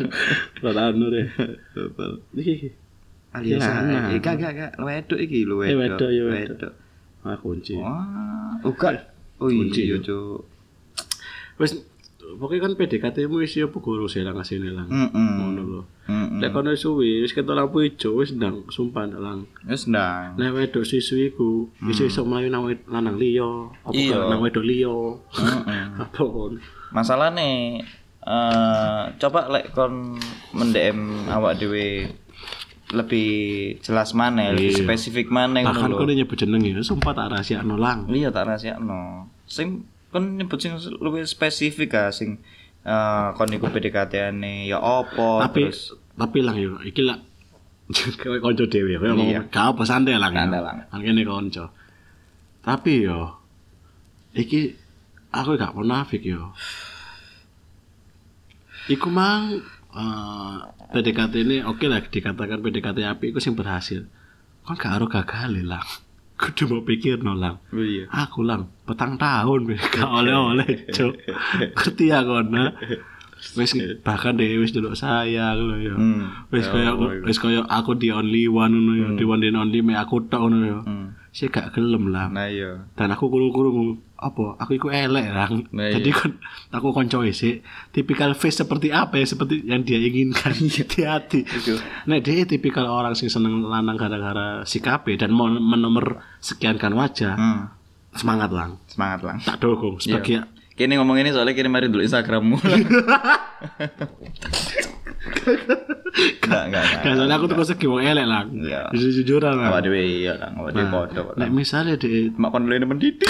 [0.60, 1.26] Rada anu deh.
[1.74, 2.24] Apal.
[2.34, 2.69] Iki iki.
[3.34, 4.13] Alias Lanang.
[4.13, 5.98] eh gak gak gak wedok iki lho Eh, wedok.
[5.98, 6.74] wedok, ya, wedok.
[7.24, 7.74] Ah kunci.
[7.76, 8.89] Wah, uga.
[9.41, 10.06] Oh Kunci, iya, ya.
[10.06, 10.39] Cuk.
[11.58, 11.74] Wis
[12.34, 14.88] pokoknya kan PDKT-mu wis ya pegoro sih lang asine lang.
[14.90, 15.82] Ngono lho.
[16.40, 19.40] Lek kono suwi wis ketok lampu ijo wis ndang sumpah ndak lang.
[19.64, 20.36] Wis ndang.
[20.36, 24.92] Nek wedok siswi ku iso iso mlayu nang lanang liya, apa gak nang wedok liya.
[26.04, 26.60] Apa kon?
[26.92, 27.80] Masalahnya
[28.24, 30.16] eh coba lek kon
[30.56, 32.08] mendem awak dhewe
[32.94, 33.32] lebih
[33.82, 34.86] jelas mana, lebih Iya.
[34.86, 38.06] spesifik mana Bahkan kono nyebut jeneng ya, sumpah tak rahasiakno lang.
[38.06, 39.26] Iya tak rahasiakno.
[39.50, 42.38] Sing kon nyebut sing luwih spesifik ah sing
[42.86, 47.17] eh kon iku PDKT-ane ya apa tapi terus tapi lang yo iki lah
[48.21, 49.13] kowe kanca dhewe kowe Iya.
[49.17, 50.15] ngomong gak apa santai.
[50.15, 50.88] Santai lang.
[50.88, 51.65] Kan kene kanca.
[52.63, 53.41] Tapi yo
[54.38, 54.71] iki
[55.34, 56.56] aku gak munafik yo.
[58.88, 59.60] Iku mang
[59.95, 60.56] eh,
[60.95, 64.08] PDKT ini oke lah dikatakan PDKT api iku sing berhasil.
[64.63, 65.84] Kan gak harus gagal lah.
[66.43, 67.63] Kudu mau pikir no lang.
[67.71, 68.03] Oh iya.
[68.12, 71.15] Aku lang petang tahun gak oleh-oleh cuk.
[71.71, 72.75] Ngerti ya kono.
[73.56, 75.95] Wis bahkan dhewe wis delok saya ngono ya.
[75.95, 76.27] Hmm.
[76.51, 79.95] Wis kaya wis kaya aku di only one ngono ya, di one and only me
[79.95, 80.79] aku tok ngono ya.
[80.84, 81.08] Hmm.
[81.34, 82.30] Saya gak gelem lah.
[82.30, 82.86] Nah iya.
[82.93, 84.54] Dan aku kurung-kurung apa?
[84.62, 85.65] Aku iku elek lang.
[85.74, 85.98] Nah, iya.
[85.98, 86.38] Jadi kan
[86.69, 90.86] aku konco sih tipikal face seperti apa ya seperti yang dia inginkan Iya.
[90.93, 91.41] di hati.
[92.06, 97.34] Nah dia tipikal orang sing seneng lanang gara-gara sikape dan mau menomor sekian kan wajah.
[97.34, 97.62] Hmm.
[98.13, 98.78] semangat lang.
[98.86, 99.38] Semangat lang.
[99.41, 102.58] Tak dukung sebagai Kini ngomong ini soalnya kini mari dulu Instagrammu.
[105.24, 106.84] Enggak, enggak,
[107.16, 108.48] soalnya aku tuh segi wong elek lang.
[108.54, 108.92] Iya.
[108.92, 109.68] Jujur-jujuran lah.
[109.72, 111.20] Awak dhewe iya lah, awak dhewe padha.
[111.24, 111.36] kok.
[111.40, 113.24] Nek misalnya di Mak kon lene mendidik.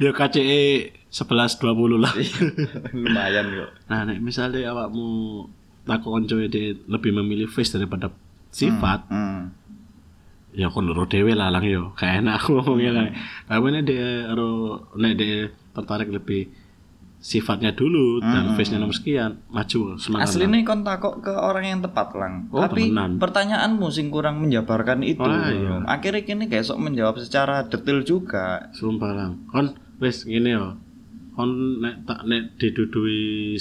[0.00, 0.62] ya KCE
[1.10, 2.12] 11.20 lah.
[2.94, 3.70] Lumayan kok.
[3.90, 5.06] Nah, nek misalnya awakmu
[5.82, 8.08] takon konco de lebih memilih face daripada
[8.48, 9.50] sifat, Hmm.
[10.54, 11.92] ya kon loro dhewe lah lang yo.
[11.98, 13.04] Kayak enak aku ngomongnya lah.
[13.50, 13.96] Tapi nek de
[14.32, 14.48] ro
[14.96, 15.30] nek de
[15.74, 16.48] tertarik lebih
[17.22, 20.26] sifatnya dulu dan face-nya nomor sekian, maju semangat.
[20.26, 22.50] Asli nih kon takok ke orang yang tepat lang.
[22.50, 23.22] Oh, Tapi temenan.
[23.22, 25.22] pertanyaanmu sing kurang menjabarkan itu.
[25.22, 25.86] Oh, iya.
[25.86, 28.74] Akhirnya kini kayak sok menjawab secara detail juga.
[28.74, 29.32] Sumpah lang.
[29.46, 30.66] Kon wis ngene yo.
[31.38, 33.54] Kon nek tak nek didudui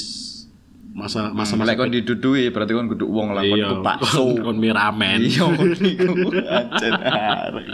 [0.92, 4.36] masa masa masa Lek kon didudui berarti kon kudu wong lah kon iya, pakso.
[4.46, 5.24] kon, mie ramen.
[5.24, 7.66] Iya kon niku ajen arek.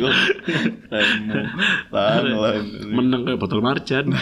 [2.94, 4.14] Meneng kayak botol marjan.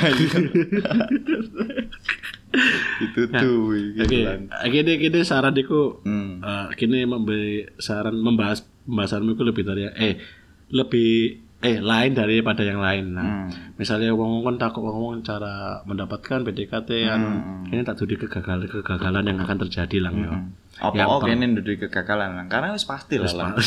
[3.04, 4.48] Itu tuh gitu Oke, lan.
[4.72, 6.40] gini gini saran iku Hmm.
[6.40, 10.16] eh, gini memberi saran membahas pembahasanmu itu lebih dari eh
[10.72, 13.06] lebih eh lain daripada yang lain.
[13.12, 13.74] Nah, Hmm.
[13.76, 17.30] misalnya wong kon takut wong cara mendapatkan PDKT anu
[17.68, 20.32] ini tak tuduh kegagalan kegagalan yang akan terjadi lang yo.
[20.78, 22.48] Apa oh per- kene nduduki kegagalan lang.
[22.48, 23.52] Karena wis pasti lah lang.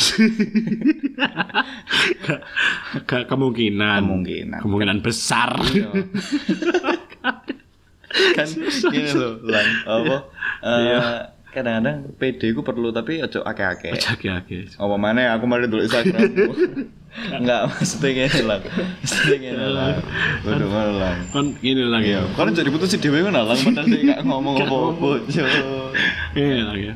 [2.19, 2.43] Gak-
[3.03, 4.01] gak kemungkinan.
[4.01, 4.59] Kemungkinan.
[4.61, 5.59] Kemungkinan besar.
[5.67, 5.89] Iya.
[8.09, 8.47] kan
[8.89, 10.17] gini loh lan apa
[10.65, 14.57] eh, kadang-kadang PD ku perlu tapi ojo akeh-akeh Oke oke.
[14.65, 16.49] apa mana aku mari dulu Instagrammu
[17.09, 18.57] enggak maksudnya gini lah
[19.01, 19.91] maksudnya gini lah
[20.93, 22.33] lah Kon gini lang iya ya.
[22.37, 25.09] kan jadi putus si dewe ngono lah padahal dia gak ngomong apa-apa.
[26.37, 26.93] Iya lang ya.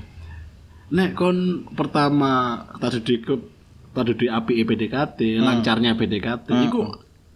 [0.94, 3.16] Nek kon pertama tadi di
[3.94, 6.82] tadi di api PDKT, lancarnya PDKT, iku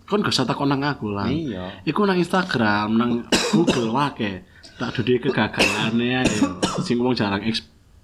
[0.06, 1.26] kon gak usah takon nang aku lah.
[1.30, 3.12] iya Iku nang Instagram, nang
[3.54, 4.46] Google wake.
[4.78, 6.22] Tak dudu kegagalannya ya.
[6.86, 7.42] Sing wong jarang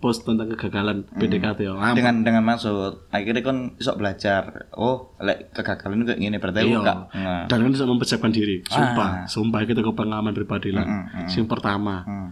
[0.04, 1.72] expose tentang kegagalan PDKT ya.
[1.72, 6.76] Lamp- dengan dengan maksud akhirnya kan bisa belajar oh lek kegagalan kayak gini berarti Iya.
[6.78, 7.44] enggak nah.
[7.48, 8.60] Dan kan bisa mempersiapkan diri.
[8.66, 8.76] Ah.
[8.76, 10.84] Sumpah, sumpah kita ke pengalaman pribadi lah.
[10.84, 12.30] Mm, mm, Sing pertama, Hmm.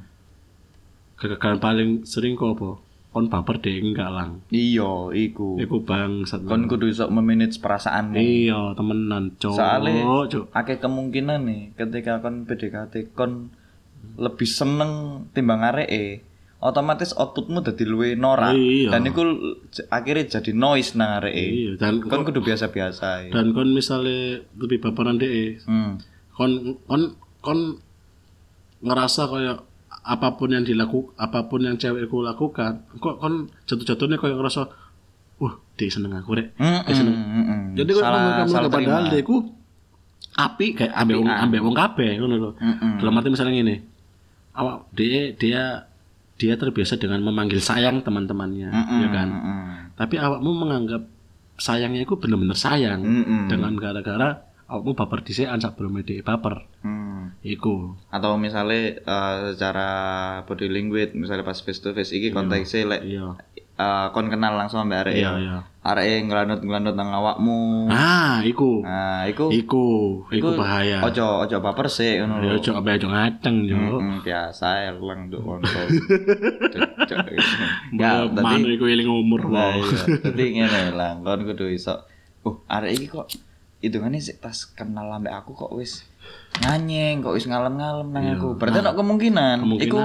[1.16, 2.70] kegagalan paling sering kok apa?
[3.10, 4.44] Kon baper deh enggak lang.
[4.50, 6.44] iya iku Iku bangsat.
[6.44, 9.52] kon kudu iso memanage perasaanmu Iya, temenan, cok.
[9.54, 10.46] Soalnya- Cok.
[10.50, 13.52] akeh kemungkinan nih ketika kon PDKT kon
[14.14, 14.92] lebih seneng
[15.30, 16.24] timbang areke
[16.62, 18.94] otomatis outputmu dadi luwe norak Iya.
[18.94, 19.22] dan itu
[19.90, 23.32] akhirnya jadi noise nang areke Iya, dan kon kudu biasa-biasa ya.
[23.34, 25.92] dan kon misalnya lebih baperan deh, hmm.
[26.32, 26.52] kon
[26.86, 27.60] kon kon
[28.82, 29.58] ngerasa kayak
[30.02, 34.66] apa pun yang dilaku apa pun yang cewekku lakukan, kok kon jatuh-jatuhnya kayak ngerasa,
[35.38, 36.58] wah dia seneng aku rek.
[36.58, 37.16] Mm, Dia seneng.
[37.18, 37.62] mm, mm, mm.
[37.78, 39.38] Jadi salah kamu padahal dia ku
[40.32, 42.52] api kayak ambek wong ambek wong kabeh ngono lho.
[42.58, 42.94] Mm, mm.
[42.98, 43.76] Dalam arti misalnya gini,
[44.58, 45.64] awak dia dia
[46.42, 49.28] dia terbiasa dengan memanggil sayang teman-temannya, Mm, ya kan.
[49.30, 49.62] mm, mm.
[49.94, 51.06] Tapi awakmu menganggap
[51.56, 53.46] sayangnya itu bener-bener sayang Mm, mm.
[53.48, 56.64] dengan gara-gara awakmu baper dhisik sebelum dia baper.
[56.82, 57.36] Hmm.
[57.42, 57.96] Iku.
[58.08, 59.90] atau misalnya eh, secara
[60.44, 63.34] body language misalnya pas face to face iki konteksnya lek Iya.
[63.74, 65.58] eh, kon kenal langsung ambek arek Iya, iya.
[65.82, 68.84] arek nglandut-nglandut nang awakmu Ah, iku.
[68.84, 69.86] nah iku Iku,
[70.30, 71.02] iku bahaya.
[71.02, 73.78] ojo ojo baper sih ngono Ya lho ojo abe ojo ngaceng yo.
[73.98, 75.42] Mm, biasa elang nduk.
[77.02, 77.26] Cocok.
[77.32, 77.42] Ya,
[77.94, 79.82] Ya, mana tadi iku eling umur wae.
[79.82, 80.04] iya.
[80.20, 82.06] Tadi ngene lah, kon kudu iso.
[82.42, 83.30] Uh, arek iki kok
[83.82, 86.06] hitungane sik pas kenal ambek aku kok wis
[86.62, 88.38] nganyeng, kok wis ngalem-ngalem nang Iya.
[88.38, 88.48] aku.
[88.56, 89.90] Berarti ada kemungkinan, kemungkinan.
[89.90, 90.04] iku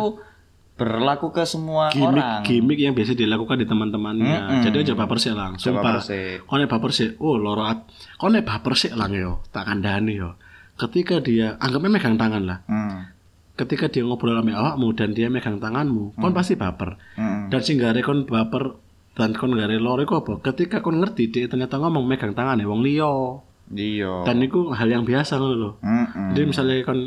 [0.76, 2.44] berlaku ke semua orang.
[2.44, 4.36] Gimik-gimik yang biasa dilakukan di teman-temannya.
[4.36, 4.62] Mm-mm.
[4.64, 5.56] Jadi aja baper sih lang.
[5.56, 6.00] Coba.
[6.44, 7.84] Kau nek baper sih, oh loro at.
[8.20, 10.36] Kau baper sih lang yo, tak kandani yo.
[10.76, 12.58] Ketika dia anggapnya megang tangan lah.
[12.68, 13.08] Hmm.
[13.56, 17.00] Ketika dia ngobrol sama awakmu dan dia megang tanganmu, kon pasti baper.
[17.16, 17.48] Hmm.
[17.48, 18.76] Dan sing gare kon baper
[19.16, 20.44] dan kon gare loro iku apa?
[20.44, 23.40] Ketika kon ngerti dia ternyata ngomong megang tangan wong liya.
[23.68, 24.22] Iya.
[24.22, 25.70] Dan itu hal yang biasa ngono lho.
[25.80, 26.32] Mm-mm.
[26.32, 27.00] Jadi misalnya kon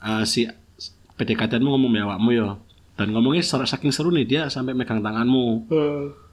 [0.00, 0.42] eh, si
[1.14, 2.48] PDKT-mu ngomong sama awakmu yo.
[2.94, 5.70] Dan ngomongnya ser- saking seru nih dia sampai megang tanganmu.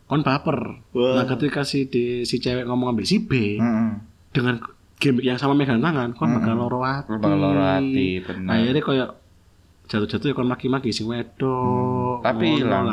[0.05, 0.81] Kon baper.
[0.93, 4.01] Nah, ketika si di, si cewek ngomong ambil si B Mm-mm.
[4.29, 4.57] dengan
[4.95, 7.09] gimmick yang sama megang tangan, kon bakal loro hati.
[7.11, 8.49] Bakal loro hati, bener.
[8.49, 9.09] Akhirnya kayak
[9.85, 12.21] jatuh-jatuh ya kon maki-maki sing wedok.
[12.21, 12.85] Tapi Ngono lang.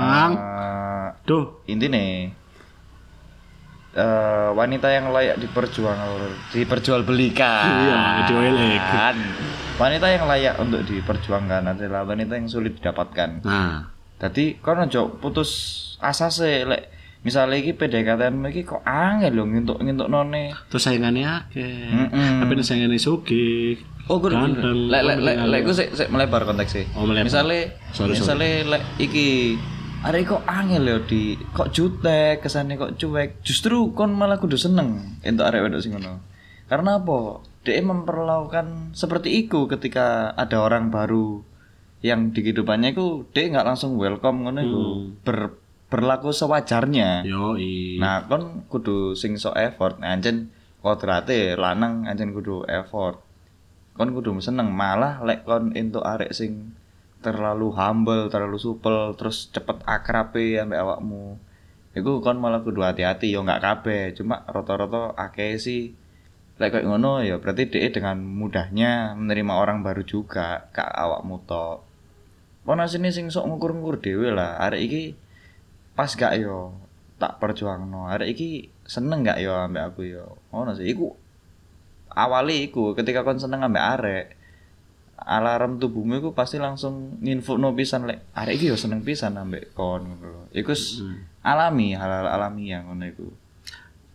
[0.00, 0.30] lang.
[0.32, 2.00] Eh, Duh, intinya
[4.00, 5.98] eh wanita yang layak diperjuang
[6.56, 7.64] diperjualbelikan.
[7.84, 7.98] Iya,
[8.32, 8.80] diolek.
[9.76, 13.44] Wanita yang layak untuk diperjuangkan adalah wanita yang sulit didapatkan.
[13.44, 15.50] nah, Jadi kan ojo putus
[16.00, 20.52] asa sih lek misalnya iki PDKT iki kok angel lho ngintuk-ngintuk none.
[20.72, 21.88] Terus saingannya akeh.
[21.92, 22.44] Mm-mm.
[22.44, 23.80] Tapi nek saingannya sugih.
[24.08, 24.32] Oh, gue.
[24.32, 26.88] Lek lek lek lek gue sik sik melebar konteksnya.
[26.96, 27.28] Oh, melebar.
[27.28, 27.76] Misalnya
[28.08, 29.56] misalnya lek iki
[30.00, 33.44] Arek kok angel ya di kok jutek kesannya kok cuek.
[33.44, 36.24] Justru kon malah kudu seneng entuk arek wedok sing ngono.
[36.72, 37.44] Karena apa?
[37.60, 41.44] Dia memperlakukan seperti itu ketika ada orang baru
[42.00, 44.82] yang di kehidupannya itu dia nggak langsung welcome ngono iku.
[45.20, 45.38] Ber,
[45.92, 47.28] berlaku sewajarnya.
[47.28, 48.00] Yo i.
[48.00, 50.00] Nah, kon kudu sing sok effort.
[50.00, 50.48] Nah, anjen
[50.80, 53.20] kodrate lanang anjen kudu effort.
[53.92, 54.72] Kon kudu seneng.
[54.72, 56.72] Malah lek kon entuk arek sing
[57.20, 61.36] terlalu humble, terlalu supel, terus cepet akrabe ambek awakmu.
[61.92, 65.92] Iku kon malah kudu hati-hati yo nggak kabeh, cuma rata-rata akeh sih
[66.60, 71.78] lek kayak ngono ya berarti dia dengan mudahnya menerima orang baru juga kak awakmu tok.
[72.68, 74.60] Kon asine sing sok ngukur-ngukur dhewe lah.
[74.60, 75.02] Arek iki
[75.96, 76.76] pas gak yo
[77.20, 81.12] tak perjuangno arek iki seneng gak yo ambek aku yo ngono sih iku
[82.08, 84.24] awali iku ketika kon seneng ambek arek
[85.20, 90.02] alarm tubuhmu iku pasti langsung nginfokno pisan lek arek iki yo seneng pisan ambek kon
[90.02, 91.02] ngono lho iku s-
[91.42, 93.26] alami hal-hal alami yang ngono iku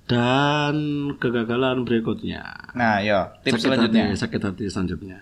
[0.06, 0.76] Dan
[1.18, 2.46] kegagalan berikutnya.
[2.72, 5.18] nah yo tips sakit selanjutnya Hati, sakit hati selanjutnya.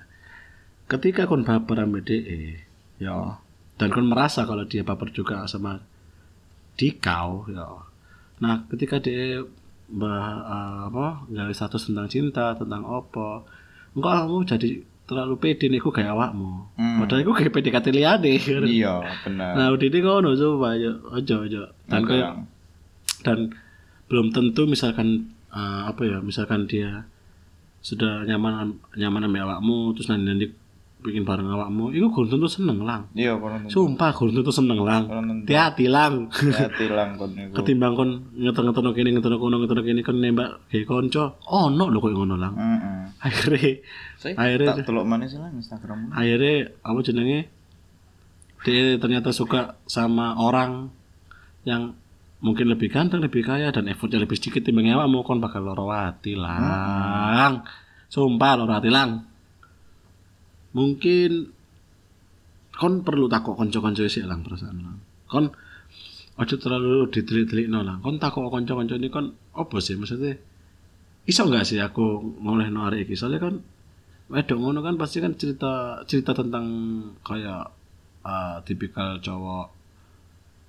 [0.86, 2.60] Ketika kon baper sama DE,
[3.00, 3.40] ya,
[3.74, 5.80] dan kon merasa kalau dia baper juga sama
[6.76, 7.64] dikau, ya.
[8.38, 9.48] Nah, ketika dia
[9.88, 10.12] bah,
[10.44, 13.48] eh, apa nggak status tentang cinta, tentang apa,
[13.94, 14.70] engkau kamu jadi
[15.04, 16.72] terlalu pede nih kayak awakmu.
[16.80, 17.04] Hmm.
[17.04, 18.34] Padahal aku kayak PDKT liane.
[18.72, 19.52] iya bener.
[19.56, 21.62] Nah, udah ini ngono coba aja, aja aja.
[21.92, 22.32] Dan kayak
[23.24, 23.40] dan
[24.08, 27.08] belum tentu misalkan eh, apa ya misalkan dia
[27.84, 30.48] sudah nyaman nyaman sama awakmu terus nanti nanti
[31.04, 33.12] bikin bareng awakmu itu belum tentu seneng lang.
[33.12, 35.04] Iya kon sumpah belum tentu seneng lang.
[35.44, 36.32] Hati-hati lang.
[36.32, 41.44] Hati lang kon ketimbang kon ngeter-ngeter kene ngeter kono ngeter kene kon nembak kayak konco
[41.52, 42.56] oh no lo kok ngono lang.
[42.56, 43.80] Heeh akhirnya
[44.20, 47.40] Saya Akhirnya- tak telok mana sih lah Instagrammu akhirnya apa jenenge
[48.64, 50.88] dia ternyata suka sama orang
[51.68, 51.96] yang
[52.44, 56.36] mungkin lebih ganteng, lebih kaya dan effortnya lebih sedikit timbang awakmu kon bakal loro hati
[56.36, 57.64] lang.
[58.12, 59.24] Sumpah loro hati lang.
[60.76, 61.32] Mungkin
[62.76, 64.98] kon perlu takut konco-konco sih lang perasaan lang.
[65.28, 65.52] Kon
[66.36, 68.00] ojo terlalu ditelik-telikno lang.
[68.04, 70.36] Kon takut konco-konco ini kon apa sih maksudnya?
[71.24, 73.16] Iso nggak sih aku ngolehno arek iki?
[73.16, 73.56] Soalnya kan
[74.28, 76.68] wedok ngono kan pasti kan cerita cerita tentang
[77.24, 77.72] kayak
[78.28, 79.72] uh, tipikal cowok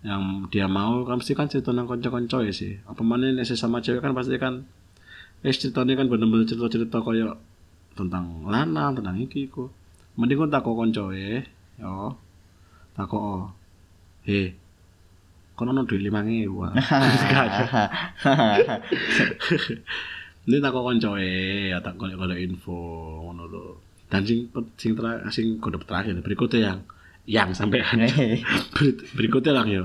[0.07, 2.79] yang dia mau kan pasti kan cerita tentang konco-konco ya sih.
[2.87, 4.63] Apa mana nih sesama cewek kan pasti kan
[5.43, 7.35] eh ceritanya kan bener-bener cerita-cerita kayak
[7.99, 9.75] tentang lanang tentang iki ku
[10.15, 11.43] mending kon takok konco eh
[11.83, 12.15] yo.
[12.95, 13.51] Takok oh
[14.23, 14.55] he.
[15.59, 16.63] Kono ono duit lima ngewu
[20.45, 22.77] ini konco eh ya tak golek golek info
[23.25, 23.65] ngono lho.
[24.13, 26.79] Dan sing sing terakhir sing kode terakhir berikutnya yang
[27.25, 27.81] yang sampai
[28.77, 29.85] Berit- berikutnya lang yo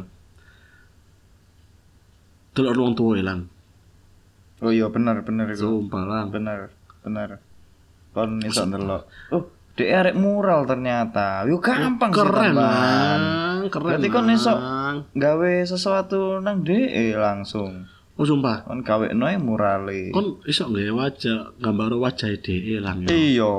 [2.52, 3.48] telur ruang tua lang
[4.60, 6.68] oh iya bener bener iku sumpah lang bener
[7.00, 7.40] bener.
[8.12, 9.04] Kon iso ndelok.
[9.32, 11.48] Oh dek arek mural ternyata.
[11.48, 13.20] Yo gampang sih keren tambahan.
[13.64, 14.54] lang keren Berarti kon iso
[15.16, 17.88] gawe sesuatu nang DE langsung
[18.20, 18.68] oh sumpah?
[18.68, 20.12] Kon gawe noe murale.
[20.12, 23.16] Kon iso nggak wajah gambar wajah DE lang yo.
[23.16, 23.54] Iya.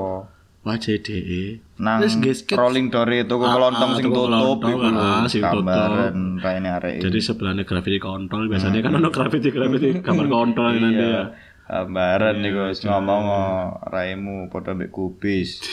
[0.61, 2.05] Wajah DE nang
[2.53, 5.65] rolling dore tuku Ah, kelontong sing tutup iku ah, sing tutup.
[5.65, 11.09] gambaran raine arek jadi sebelahnya graffiti kontrol biasanya kan ono graffiti gambar kontrol nanti iya
[11.09, 11.23] ya.
[11.65, 15.63] Gambaran niku wis ngomong oh, raimu padha mbek kubis.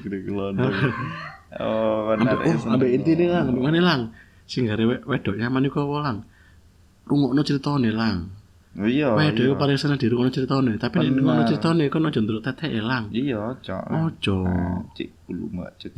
[0.00, 0.74] Kelontong.
[1.50, 3.50] Oh bener oh ambek inti nih lang.
[3.58, 4.00] Mana lang?
[4.46, 6.16] Sing gare we- wedok nyaman iku apa lang
[7.10, 8.30] rungokno ceritane lang.
[8.78, 10.78] Oh iya wedok iku paling seneng dirungokno ceritane.
[10.78, 13.10] Tapi nek ngono ceritane kon aja ndelok teteke lang?
[13.10, 13.84] Iya cok.
[13.90, 14.38] Ojo.
[14.94, 15.90] Cik bulu mak cek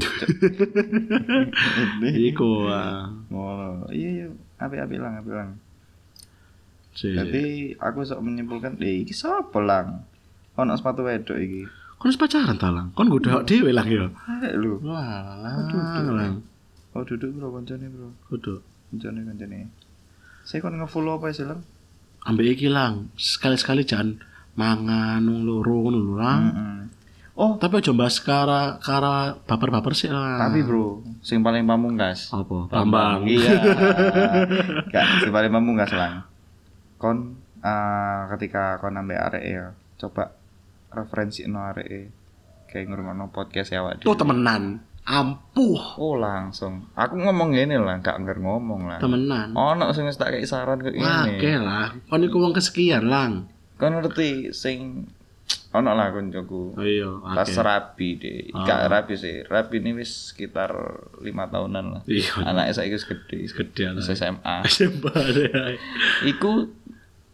[2.33, 3.12] iku ah.
[3.29, 3.92] ngono.
[3.92, 4.29] Iya iya.
[4.57, 5.51] Api-api lang api lang.
[6.92, 10.05] Jadi aku sok menyimpulkan, "Eh, iki sapa lang?"
[10.61, 11.64] Ono sepatu wedok iki.
[12.03, 12.90] kon pacaran ta lang?
[12.98, 14.11] Kon godhok dhewe lang ya?
[14.27, 14.83] Arek lho.
[14.83, 15.70] wah lang.
[16.18, 16.35] lang
[16.92, 18.11] Oh, duduk bro koncone bro.
[18.29, 19.70] kudu Koncone koncone.
[20.42, 21.62] Saya kon nge-follow apa sih lang?
[22.22, 24.14] ambek iki lang sekali-sekali jangan
[24.55, 26.78] mangan nung loro ngono lho lang Heeh.
[27.35, 32.31] Oh, tapi aja mbahas kara kara baper-baper sih lah tapi bro, sing paling pamungkas.
[32.31, 33.57] apa Bambang Iya.
[34.94, 36.28] Gak, sing paling pamungkas lang.
[36.94, 39.64] Kon ah, ketika kon ambek arek ya,
[39.98, 40.37] coba
[40.92, 41.88] referensi no arek
[42.68, 44.20] kayak ngurungono podcast ya awak tuh dhewe.
[44.20, 44.62] temenan
[45.03, 46.87] ampuh Oh langsung.
[46.93, 48.99] Aku ngomong gini lah, gak ngerti ngomong lah.
[48.99, 49.51] temenan.
[49.53, 51.03] Ono sing wis tak kei saran ke Oke
[51.43, 51.59] ini.
[51.59, 53.51] lah, kon iku wong kesekian lang.
[53.77, 55.11] Kan ngerti sing
[55.71, 56.77] ono lah koncoku.
[56.77, 57.59] Oh iya, Pas oke.
[57.59, 58.38] rapi deh.
[58.55, 59.43] Gak rapi sih.
[59.43, 60.71] Rapi ini wis sekitar
[61.19, 62.03] lima tahunan lah.
[62.05, 63.43] Iya, Anaknya saya wis gede.
[63.45, 63.99] gede lah.
[63.99, 64.57] Wis SMA.
[64.62, 65.77] Deh.
[66.31, 66.71] Iku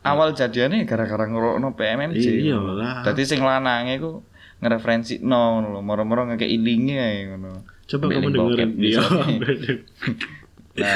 [0.01, 2.25] awal jadiannya gara-gara ngerokno PMMC.
[2.41, 3.05] Iya lah.
[3.05, 4.25] Dadi sing lanange iku
[4.59, 7.62] ngereferensi no lho, moro-moro ngekek ilinge ae ngono.
[7.87, 9.01] Coba kamu dengerin dia.
[9.01, 9.75] biasanya.
[10.79, 10.94] Nah,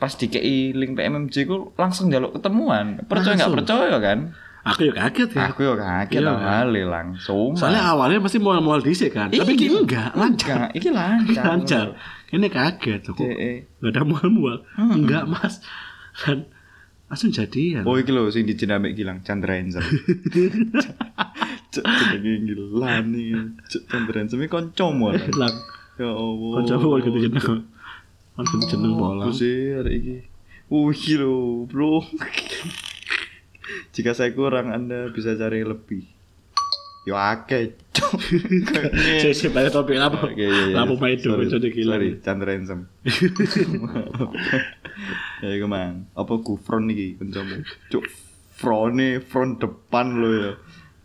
[0.00, 3.04] pas dikei link PMMC ku langsung jaluk ketemuan.
[3.04, 4.32] Percaya nggak percaya kan?
[4.64, 5.52] Aku ya kaget ya.
[5.52, 7.52] Aku yo kaget Iya, awalnya langsung.
[7.56, 9.28] Soalnya awalnya pasti mau mau dhisik kan.
[9.28, 9.68] Tapi Iya.
[9.68, 10.56] ini enggak, lancar.
[10.56, 11.44] Enggak, iki lancar.
[11.44, 11.86] Lancar.
[12.32, 13.20] Ini kaget aku.
[13.20, 13.36] Dek.
[13.80, 14.56] Enggak ada mual-mual.
[14.80, 15.60] Enggak, Mas.
[16.16, 16.48] Kan
[17.10, 17.82] langsung jadian.
[17.82, 19.82] Oh iki lho sing dijiname Gilang Chandra Enzam.
[21.74, 23.34] Cuk jenenge Gilang iki.
[23.66, 25.10] Cuk Chandra Enzam iki kancamu.
[25.10, 25.18] lah.
[25.42, 25.56] Lang.
[25.98, 26.50] Ya Allah.
[26.62, 27.44] Kancamu kok gitu jeneng.
[28.38, 29.26] Kan gitu jeneng bola.
[29.34, 30.16] Sih hari ini.
[30.70, 31.98] Uh, iki lho, bro.
[33.94, 36.06] Jika saya kurang, Anda bisa cari lebih.
[37.08, 37.80] Yo akeh,
[39.32, 40.28] sih balik topik apa?
[40.28, 40.76] Oke, iya, iya.
[40.76, 41.96] Lapo main dulu, jadi gila.
[41.96, 42.92] Sorry, Chandra Enzam.
[45.40, 46.12] ya iku mang.
[46.12, 47.64] Apa gufron iki kancamu?
[47.88, 48.04] Cuk,
[48.52, 50.52] frone front depan lo ya.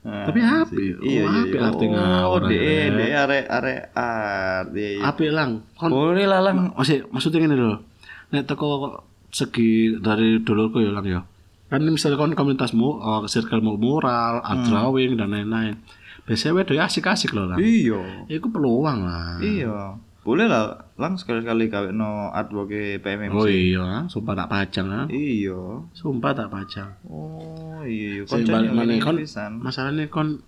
[0.06, 0.38] Nah, Tapi
[0.70, 0.94] sih.
[0.94, 1.60] Oh, Iya, iya, iya.
[1.66, 2.84] arti Oh, ngawur, dek, ya.
[2.94, 4.68] dek arek arek art.
[4.78, 5.02] Iya, iya.
[5.10, 5.52] Apik lang.
[5.82, 6.76] Boleh lah lang.
[6.78, 7.82] Masih maksudnya gini loh.
[8.30, 9.00] Nek teko
[9.34, 11.22] segi dari dulurku ya lang ya.
[11.66, 14.70] Kan misalnya kon komunitasmu, oh, circlemu mural, art Hmm.
[14.70, 15.82] drawing dan lain-lain.
[16.26, 17.62] Biasanya wedo asik-asik loh lang.
[17.62, 18.26] Iya.
[18.30, 19.38] Itu peluang lah.
[19.42, 19.98] Iya.
[20.26, 23.38] Boleh lah, lang sekali-kali gawe no artwork PMMC.
[23.38, 25.06] Oh iya, sumpah tak pajang ah.
[25.06, 25.86] Iya.
[25.94, 26.90] Sumpah tak pajang.
[27.06, 28.22] Oh iya, iya.
[28.26, 29.18] Koncone balik mana kon
[29.62, 30.42] masalahnya kon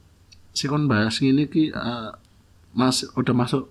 [0.49, 2.09] si kon bahas gini ki eh,
[2.73, 3.69] mas udah masuk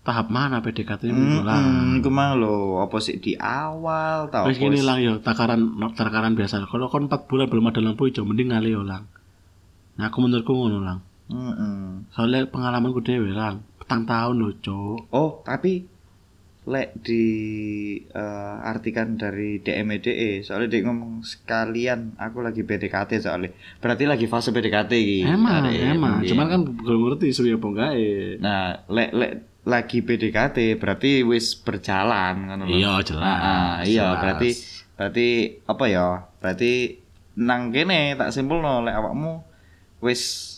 [0.00, 1.60] tahap mana PDKT ini lah.
[1.60, 5.60] Hmm, mang lho, apa sih di awal tau Wis gini apa lang yo takaran
[5.92, 6.64] takaran biasa.
[6.64, 9.04] Kalau kon 4 bulan belum ada lampu hijau mending ngali yo lang.
[10.00, 10.98] Nah aku menurutku ngono lang.
[11.28, 12.08] Heeh.
[12.16, 13.60] Soalnya pengalamanku dewe lang.
[13.76, 15.12] Petang tahun loh cok.
[15.12, 15.84] Oh, tapi
[16.68, 17.24] lek di
[17.98, 24.28] eh, artikan dari DMEDE E, soalnya dia ngomong sekalian aku lagi PDKT soalnya berarti lagi
[24.28, 26.20] fase PDKT iki Emang Arek, emang.
[26.20, 26.28] mungkin.
[26.28, 28.36] Cuman kan belum ngerti suwi apa enggak eh.
[28.44, 33.20] nah lek lek lagi PDKT berarti wis berjalan kan Iya jelas.
[33.22, 34.18] Ah, ah, iya Jelas.
[34.18, 34.50] berarti
[34.94, 35.28] berarti
[35.62, 36.06] apa ya
[36.38, 36.72] berarti
[37.36, 39.44] nang kene tak simpulno lek awakmu
[40.00, 40.48] wis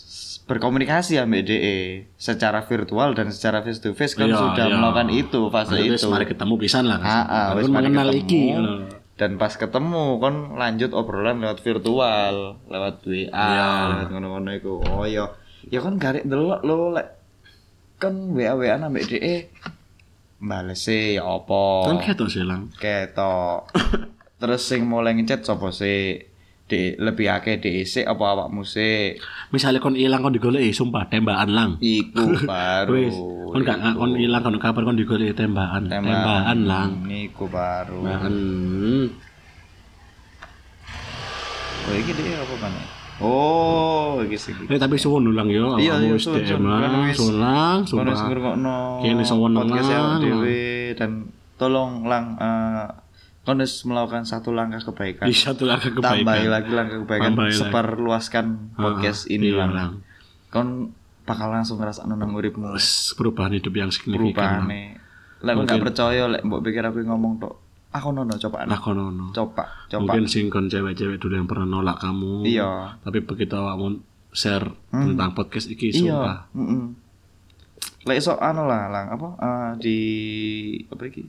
[0.42, 1.76] berkomunikasi ambek DE
[2.16, 4.74] secara virtual dan secara face to face kan Iya, sudah iya.
[4.74, 6.98] melakukan itu fase Maksudnya itu Mari ketemu pisan lah.
[6.98, 8.20] Ah, ah, mari mengenal ketemu.
[8.20, 8.42] iki.
[9.12, 13.70] dan pas ketemu kon lanjut obrolan lewat virtual lewat WA Iya.
[13.92, 15.30] lewat ngono-ngono iku oh iya
[15.64, 17.21] ya kan garek delok lo lek
[18.02, 19.36] kan WA WA ambek DE
[20.36, 22.66] bales ya apa Kan ketok sih lang.
[22.74, 23.70] ketok
[24.42, 26.18] terus sing mulai ngechat sapa sih
[26.62, 29.14] di lebih akeh DEC apa awakmu sih
[29.52, 31.70] Misalnya kon ilang kon digoleki sumpah tembakan lang.
[31.78, 33.14] iku baru Wis,
[33.52, 35.86] kon gak kon ilang kon kabar kon digoleki tembakan.
[35.86, 36.90] Tembakan lang.
[37.06, 38.34] iku baru Tembakan.
[41.82, 42.72] oh iki dia apa kan
[43.22, 45.74] oh iki Eh tapi suwun lang yo.
[45.76, 46.70] Iya, iya, suwun, DM suwun.
[47.04, 47.18] wis-
[47.84, 50.00] suwun ngrungokno Kene sewenang podcast lang.
[50.00, 50.60] awak dhewe
[50.94, 51.10] dan
[51.54, 52.86] tolong lang eh
[53.42, 56.46] kon wis melakukan satu langkah kebaikan Di satu langkah tambahi kebaikan.
[56.48, 57.58] lagi langkah kebaikan Tambahi lagi.
[57.58, 59.92] seperluaskan podcast Ah, ini iya, lang
[60.48, 60.68] kon
[61.22, 62.74] bakal langsung ngerasa nang uripmu
[63.14, 64.26] perubahan hidup yang signifikan.
[64.60, 64.66] Lang.
[64.66, 64.82] perubahannya
[65.40, 67.54] lek kon gak percaya lek mbok pikir aku ngomong tok
[67.92, 69.30] aku nono coba Lah kono no.
[69.30, 72.42] coba coba Mungkin singkon cewek-cewek dulu yang pernah nolak kamu.
[72.44, 75.12] iya Tapi begitu awakmu share Hmm.
[75.12, 76.38] tentang podcast iki iya sumpah.
[76.50, 76.84] heeh
[78.02, 79.98] lek sok anu lah lang apa eh, di
[80.84, 81.22] apa iki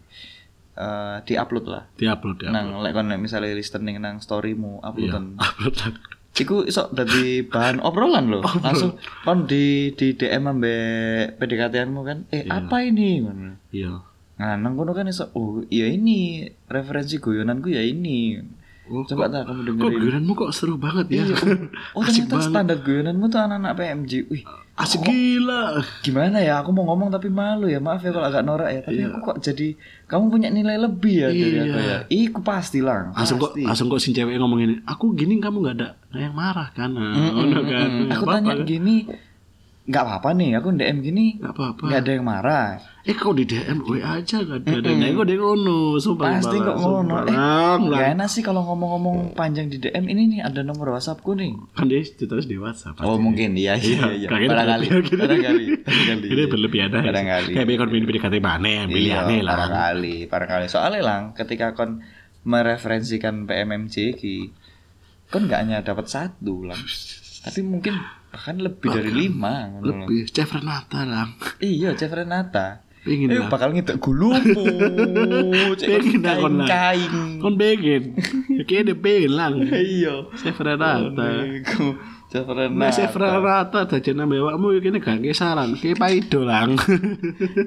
[0.74, 2.50] eh di upload lah Diupload ya.
[2.50, 5.94] nang lek kon misalnya listening nang storymu Iya, uploadan upload lang.
[6.34, 8.42] Iku iso dadi bahan obrolan loh.
[8.58, 12.26] Langsung kon di di DM ambek PDKT-anmu kan.
[12.28, 13.22] Eh, apa ini?
[13.70, 14.02] Iya.
[14.34, 18.42] Nah, nang kono kan iso oh, iya ini referensi guyonanku ya ini.
[18.84, 19.96] Oh, Coba tak kamu Kok dengerin.
[19.96, 21.24] guyonanmu kok seru banget ya?
[21.96, 22.50] Oh, Asik ternyata banget.
[22.50, 24.12] standar guyonanmu tuh anak-anak PMJ.
[24.28, 24.44] Wih,
[24.76, 25.80] Asik gila.
[26.02, 26.60] gimana ya?
[26.60, 27.78] Aku mau ngomong tapi malu ya.
[27.78, 28.82] Maaf ya kalau agak norak ya.
[28.82, 29.68] Tapi aku kok jadi
[30.04, 31.88] kamu punya nilai lebih ya dari aku Iya.
[31.88, 31.98] ya.
[32.10, 33.14] Iku pasti lah.
[33.14, 36.68] Langsung kok langsung kok si cewek ngomong ini, aku gini kamu nggak ada yang marah
[36.70, 36.92] kan?
[36.92, 37.88] Nah, ngono kan.
[37.88, 38.04] Mm-mm.
[38.04, 38.68] Nggak Aku apa-apa tanya kan?
[38.68, 38.96] gini,
[39.84, 41.84] nggak apa-apa nih aku DM gini Gak apa-apa.
[41.84, 42.68] nggak ada yang marah
[43.04, 44.80] Eh kau di DM gue aja gak ada.
[44.80, 46.40] Dan kok dia ngono, sumpah.
[46.40, 47.36] pasti kok ngono eh
[47.78, 51.92] nggak enak sih kalau ngomong-ngomong panjang di DM ini nih ada nomor WhatsAppku nih Kan
[51.92, 53.04] dia ditulis di WhatsApp.
[53.04, 54.86] oh mungkin iya iya iya Kayak gitu, barangkali
[55.20, 55.66] barangkali
[56.32, 57.04] Ini berlebihan aja.
[57.04, 57.52] Barangkali.
[57.52, 59.52] Kayak bikin pilih PDKT mana, iya pilihannya lah.
[59.58, 62.00] barangkali barangkali soalnya lang ketika kon
[62.44, 64.36] mereferensikan PMMJ ki
[65.28, 66.80] kon nggak hanya dapat satu lang
[67.44, 67.94] tapi mungkin
[68.30, 69.78] bahkan lebih dari lima.
[69.78, 71.36] Lebih, Chef Renata lang.
[71.60, 74.40] iya Chef Renata Pengen Eh, bakal ngidek gulumu
[75.76, 76.64] Pengen lah.
[76.66, 78.16] kain Kon pengen.
[78.66, 79.54] Kayaknya dia pengen lang.
[79.68, 81.28] iya Chef Renata.
[81.44, 82.00] Iku,
[82.32, 85.76] Chef Nah, Renata Chef Renata dadi nambah awakmu iki gak kisaran.
[85.76, 86.80] Kayak paido lang.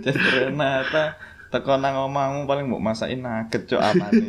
[0.01, 1.21] Chef Renata
[1.57, 4.29] teko nang omahmu paling mbok masakin nugget cok apa nih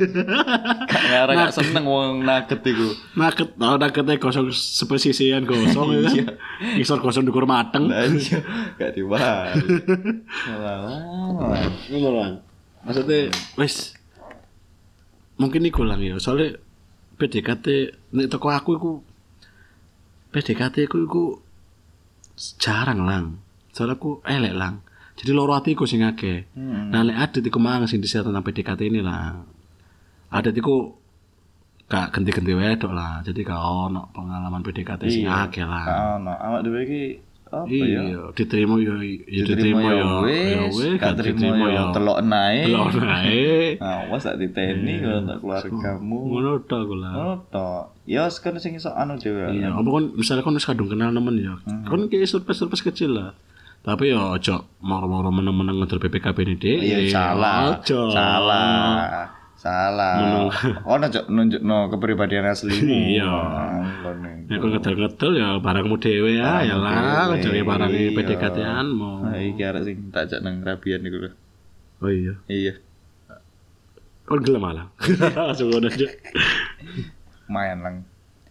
[0.87, 6.25] gak ngarep gak seneng wong nugget iku Naket, oh naketnya kosong spesisian kosong ya kan.
[6.79, 7.91] Isor kosong dukur mateng.
[7.91, 8.39] lah iya
[8.79, 9.59] gak dibahas
[10.47, 11.67] Walah.
[11.91, 12.33] Ngono lang.
[12.87, 13.97] Maksudnya wis
[15.35, 16.15] mungkin iku lang ya.
[16.21, 16.55] Soalnya
[17.19, 17.65] PDKT
[18.15, 18.91] nek teko aku iku
[20.31, 21.23] PDKT ku iku
[22.61, 23.25] jarang lang.
[23.73, 24.86] Soalnya aku elek lang.
[25.17, 26.45] Jadi loro atiku sing akeh.
[26.53, 26.89] Hmm.
[26.89, 29.41] Nah, lek adit iku mang sing disiar tentang PDKT ini lah.
[30.29, 30.93] Adit iku
[31.85, 33.19] gak ganti-ganti wedok lah.
[33.21, 35.47] Jadi gak ono pengalaman PDKT sing Iya.
[35.47, 35.83] akeh lah.
[35.83, 37.03] Gak ono awak dhewe iki
[37.47, 40.03] apa ya Iya, diterima yo ya diterima diterima ya
[40.59, 40.67] yo.
[40.67, 43.79] wis gak terima ya telok nae Telok nae.
[43.79, 47.11] awas tak diteni kalau untuk keluargamu Ngono tok aku lah.
[47.15, 47.79] Oh, toh.
[48.03, 49.47] Ya, sekarang sing iso anu dhewe.
[49.49, 51.55] Iya, apa kon misalnya kon wis kadung kenal nemen ya.
[51.87, 53.31] Kon kayak surprise-surprise kecil lah.
[53.87, 56.75] Tapi ya ojo moro-moro meneng-meneng ngedol PPKB ini deh.
[56.83, 57.79] Iya, salah.
[57.79, 58.11] Ojo.
[58.11, 59.31] Salah.
[59.55, 60.51] Salah.
[60.87, 62.83] Oh, nunjuk nunjukno kepribadian aslimu.
[62.83, 63.31] Iya.
[64.03, 64.29] Ngono.
[64.51, 68.11] Ya kon ngedol-ngedol ya barangmu dhewe ya, ya lah, ya barang Iya.
[68.11, 69.11] PDKT-anmu.
[69.23, 71.31] Nah, iki arek sing tak jak nang rabian iku lho.
[72.03, 72.35] Oh iya.
[72.51, 72.75] Iya.
[74.27, 74.91] Kon gelem malah.
[75.47, 76.11] Langsung ngono aja.
[77.47, 77.95] Lumayan lang.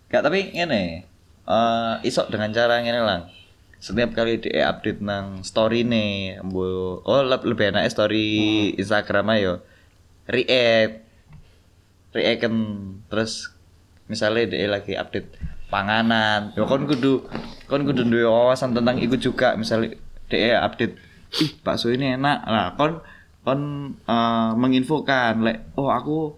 [0.08, 1.04] Gak tapi ngene.
[1.44, 3.28] Eh iso dengan cara ngene lang.
[3.76, 8.26] Setiap kali di update nang story nih, mbo oh leb- lebih enak story
[8.74, 9.60] Instagram ayo.
[10.26, 10.92] React.
[12.16, 12.54] React kan
[13.12, 13.52] terus
[14.08, 15.36] misalnya dia lagi update
[15.68, 16.56] panganan.
[16.56, 17.28] Ya kon kudu
[17.68, 19.54] kon kudu duwe wawasan tentang itu juga.
[19.54, 19.94] Misalnya
[20.32, 20.96] dia update
[21.42, 22.38] ih bakso ini enak.
[22.48, 23.04] Lah kon
[23.44, 23.60] kon
[24.08, 26.34] eh, menginfokan lek oh aku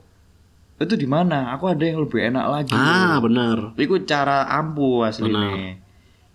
[0.78, 1.55] itu di mana?
[1.59, 2.70] Aku ada yang lebih enak lagi.
[2.70, 3.74] Ah, bener.
[3.74, 5.74] Iku cara ampuh aslinya.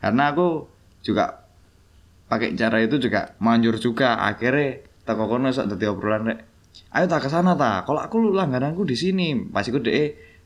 [0.03, 0.67] Karena aku
[1.03, 1.45] juga
[2.31, 4.17] pakai cara itu juga manjur juga.
[4.23, 6.39] Akhirnya teko kono sok dadi obrolan rek.
[6.95, 7.85] Ayo tak ke sana ta.
[7.85, 9.93] Kalau aku langgananku di sini, pas iku dhek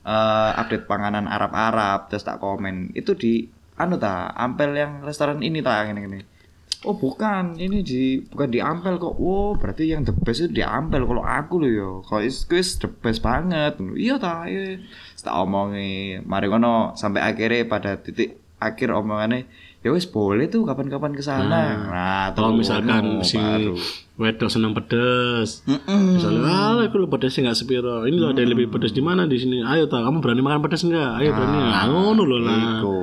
[0.04, 2.92] eh, update panganan Arab-Arab terus tak komen.
[2.98, 3.48] Itu di
[3.78, 6.36] anu ta, Ampel yang restoran ini ta ngene-ngene.
[6.86, 9.18] Oh bukan, ini di bukan di Ampel kok.
[9.18, 11.04] Oh berarti yang the best itu di Ampel.
[11.10, 13.80] Kalau aku loh yo, kalau is is the best banget.
[13.80, 14.78] Iya ta, iya.
[15.18, 19.50] Tak omongi, mari kono sampai akhirnya pada titik akhir omongannya,
[19.86, 21.48] ya wis boleh tuh kapan-kapan ke sana.
[21.88, 23.38] Nah, Kalau tuh, misalkan ngono, si
[24.18, 25.62] wedok seneng pedes.
[25.70, 26.18] Mm-mm.
[26.18, 28.04] Misalnya, ah, aku lo pedesnya nggak sepiro.
[28.04, 29.62] Ini loh ada yang lebih pedes di mana di sini.
[29.62, 31.12] Ayo tak, kamu berani makan pedes nggak?
[31.22, 31.58] Ayo berani.
[31.70, 32.82] Ah, ngono loh lah.
[32.82, 32.98] Iku.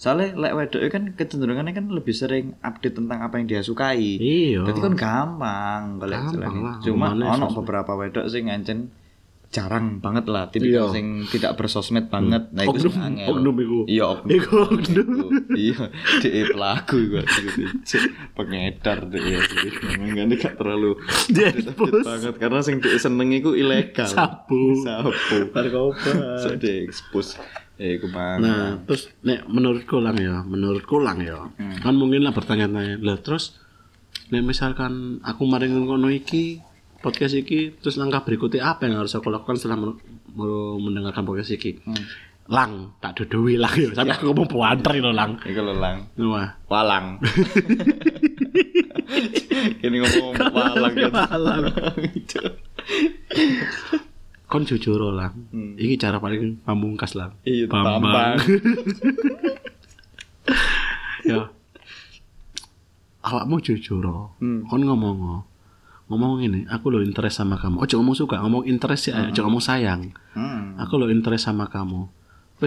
[0.00, 4.16] Soalnya lek wedok kan kecenderungannya kan lebih sering update tentang apa yang dia sukai.
[4.16, 4.64] Iya.
[4.64, 8.88] Berarti kan gampang kalau Gampang lah, Cuma ono beberapa wedok sing ngancen
[9.50, 10.94] jarang banget lah, tipikal Iya.
[10.94, 12.46] sing tidak bersosmed banget.
[12.50, 13.26] Nah, itu Oknum, sing angel.
[13.28, 13.78] oknum iku.
[13.84, 14.30] Iya, oknum.
[14.30, 15.08] Iku oknum.
[15.52, 15.80] Iya,
[16.20, 17.16] dia pelaku iku
[18.32, 19.38] pengedar dia.
[19.92, 20.94] Enggak gak terlalu
[21.26, 22.04] Dia update expose.
[22.04, 24.06] banget karena sing dia seneng iku ilegal.
[24.06, 24.78] Sabu.
[24.80, 25.10] Sabu.
[25.50, 26.12] Narkoba.
[26.56, 27.34] Dia expose.
[27.74, 28.06] Eh, iku.
[28.12, 31.48] Nah, terus nek menurutku lang ya, menurutku lang ya.
[31.80, 33.00] Kan mungkin lah bertanya-tanya.
[33.00, 33.58] Lah terus
[34.28, 36.62] nek misalkan aku maring ngono iki
[37.00, 39.96] podcast iki terus langkah berikutnya apa yang harus aku lakukan setelah
[40.76, 41.80] mendengarkan podcast iki?
[42.50, 43.94] Lang, tak dudui lang ya.
[43.94, 45.38] Sampai aku ngomong puantri lo lang.
[45.38, 46.10] Iku lho lang.
[46.18, 47.22] Wah, Walang.
[49.86, 51.12] Ini ngomong walang kan.
[51.30, 51.62] Walang.
[52.10, 52.42] Itu.
[54.50, 55.46] kon jujur lo, lang.
[55.54, 55.78] Hmm.
[55.78, 57.38] Iki cara paling pamungkas lang.
[57.46, 58.42] Iya, Bambang.
[61.20, 61.52] Ya.
[63.22, 64.34] Awakmu jujur lo.
[64.42, 64.66] Hmm.
[64.66, 65.40] Kon ngomong oh.
[66.10, 67.78] Ngomong ini, aku lo interest sama kamu.
[67.78, 70.10] Ojo ngomong suka, ngomong interest sih, ojo ngomong sayang.
[70.34, 70.74] Hmm.
[70.76, 72.10] Aku lo interest sama kamu.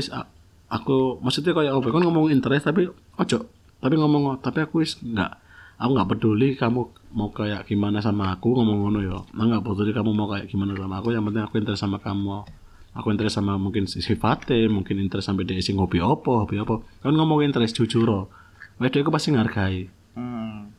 [0.09, 0.29] A-
[0.71, 1.87] aku maksudnya kayak apa?
[1.87, 3.37] Kon ngomong interest tapi ojo.
[3.77, 5.37] Tapi ngomong oh, tapi aku wis enggak
[5.73, 6.81] aku nggak peduli kamu
[7.11, 9.19] mau kayak gimana sama aku ngomong ngono ya.
[9.21, 11.11] Aku nggak peduli kamu mau kayak gimana sama aku.
[11.11, 12.47] Yang penting aku interest sama kamu.
[12.93, 16.79] Aku interest sama mungkin si- sifatnya, mungkin interest sampai dia sing hobi apa, hobi apa.
[17.01, 18.07] Kan ngomong interest jujur.
[18.07, 18.25] oh.
[18.73, 20.72] wedok iku pasti ngargai Hmm.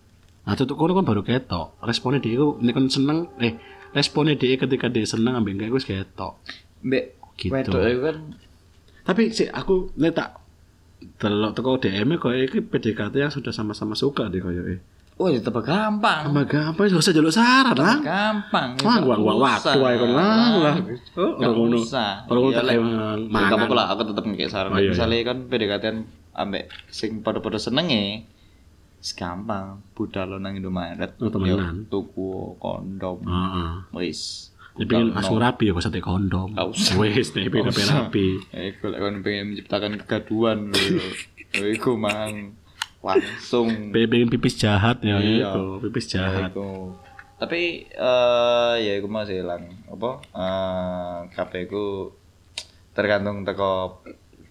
[0.45, 3.57] Nah tutup kono kan baru ketok responnya dia iku nek kon seneng eh
[3.93, 6.37] responnya dia ketika dia seneng ambek enggak wis ketok
[6.85, 7.51] Mbak Gitu.
[7.51, 8.17] wedok itu kan
[9.03, 10.39] tapi sih aku nek tak
[11.19, 14.79] delok teko DM kok iki PDKT yang sudah sama-sama suka deh koyo eh
[15.19, 16.31] oh ya tetep gampang.
[16.31, 18.79] sama gampang gak usah jaluk saran lah Gampang.
[18.83, 20.77] Wah, gua gua waktu ae kon lah lah.
[21.19, 21.79] Oh, orang ngono.
[22.27, 24.71] Orang ngono Iya, tak emang Ya, gak apa-apa lah, aku tetep ngekek saran.
[24.75, 25.85] Oh, iya, Misalnya kan PDKT
[26.35, 27.87] ambek sing pada-pada seneng
[29.13, 29.85] gampang.
[29.93, 31.21] Budal lo nang Indomaret.
[31.21, 31.85] Oh, temenan.
[31.93, 33.21] Tuku kondom.
[33.21, 33.73] Heeh.
[33.93, 34.55] Wis.
[34.75, 36.51] Dia pengen langsung rapi ya kondom.
[36.51, 36.95] Gak usah.
[36.99, 38.27] Wes, nek pengen rapi rapi.
[38.51, 41.07] Eh, kalau kan pengen menciptakan kegaduhan lho.
[41.55, 42.59] Iku mang
[42.99, 43.95] langsung.
[43.95, 45.55] Pengen pipis jahat ya Iya.
[45.55, 46.51] itu, pipis jahat.
[46.51, 46.99] Iku.
[47.39, 50.11] Tapi eh ya iku masih lang apa?
[50.35, 52.11] Eh kabeh iku
[52.99, 54.03] tergantung teko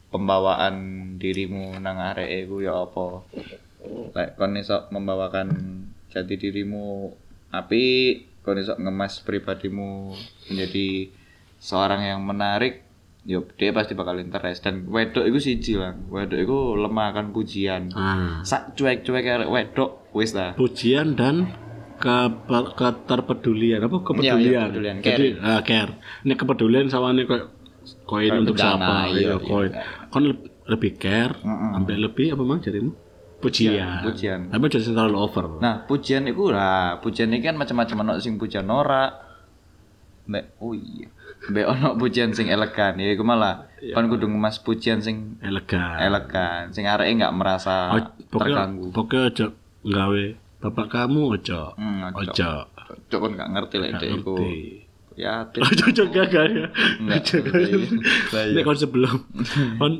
[0.07, 0.75] pembawaan
[1.19, 3.27] dirimu nang arek iku ya apa.
[4.13, 5.47] Lek kon iso membawakan
[6.07, 7.09] jati dirimu
[7.49, 7.85] api,
[8.41, 10.13] kon iso ngemas pribadimu
[10.47, 11.09] menjadi
[11.57, 12.83] seorang yang menarik,
[13.23, 15.95] yo dia pasti bakal interest dan wedok iku siji lah.
[16.09, 17.89] Wedok iku lemah akan pujian.
[17.93, 20.53] Ah, Sak cuek-cuek arek wedok wis lah.
[20.53, 21.49] pujian dan
[21.97, 22.15] ke
[22.75, 24.39] keterpedulian apa kepedulian.
[24.39, 24.95] Iya, iya, kepedulian.
[24.99, 25.91] Jadi ah, care.
[26.23, 27.43] Nek kepedulian kok
[28.07, 29.71] koin Kayak untuk bencana, siapa iya, iya koin.
[30.07, 31.71] Kon le- lebih care, Mm-mm.
[31.75, 32.91] sampai lebih apa mang jadimu?
[33.43, 33.99] Pujian.
[34.07, 34.39] pujian.
[34.47, 35.59] Tapi jadi terlalu over.
[35.59, 39.11] Nah, pujian iku lah, pujian iki kan macam-macam ono sing pujian norak.
[40.23, 41.11] Mbak, oh iya.
[41.51, 45.99] Mbak ono pujian sing elegan, ya iku malah kan kudu ngemas pujian sing elegan.
[45.99, 47.99] elegan, sing areke nggak merasa Oh,
[48.31, 48.87] pokoknya terganggu.
[48.95, 49.45] pokoknya ojo
[49.83, 50.25] nggawe
[50.63, 51.61] bapak kamu ojo.
[51.75, 52.31] Hmm, ojo.
[52.31, 52.51] Ojo.
[53.11, 54.35] Cok kan nggak ngerti lah itu.
[55.13, 56.67] Ya, Ojo ojo gagal ya.
[56.97, 57.37] Enggak.
[57.37, 58.61] Ini iya.
[58.65, 59.17] kon sebelum
[59.83, 59.93] kon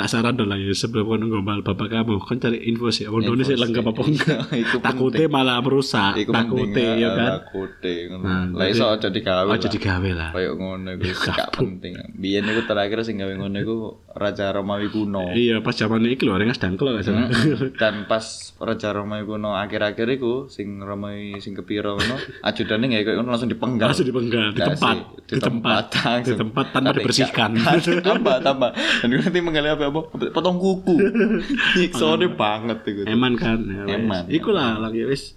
[0.00, 3.20] tak saran dong lah ya sebelum kon ngombal bapak kamu kon cari info sih wong
[3.20, 4.40] ini sih lengkap apa enggak
[4.86, 8.24] takutnya malah merusak takutnya ya kan Takute ngono.
[8.24, 9.44] Nah, Lah iso aja digawe.
[9.44, 9.60] lah.
[9.60, 11.92] digawe lah Kayak ngono iku Ya, gak penting.
[12.16, 13.76] Biyen iku terakhir sing gawe ngono iku
[14.10, 15.36] Raja Romawi kuno.
[15.36, 17.28] iya pas zaman ini lho orang dangkel gak salah
[17.80, 18.24] Dan pas
[18.56, 23.50] Raja Romawi kuno akhir-akhir iku sing Romawi sing kepiro ngono, ajudane nggak kayak ngono langsung
[23.52, 23.92] dipenggal.
[23.92, 25.82] langsung dipenggal di tempat sih, di tempat
[26.22, 27.50] di tempat tanpa dibersihkan
[28.08, 28.70] tambah tambah.
[29.02, 30.94] Dan nanti menggali apa apa potong kuku.
[31.78, 33.00] Nyiksone banget iku.
[33.10, 33.84] eman kan ya.
[33.98, 34.30] Eman.
[34.30, 35.34] iku lah lagi wis.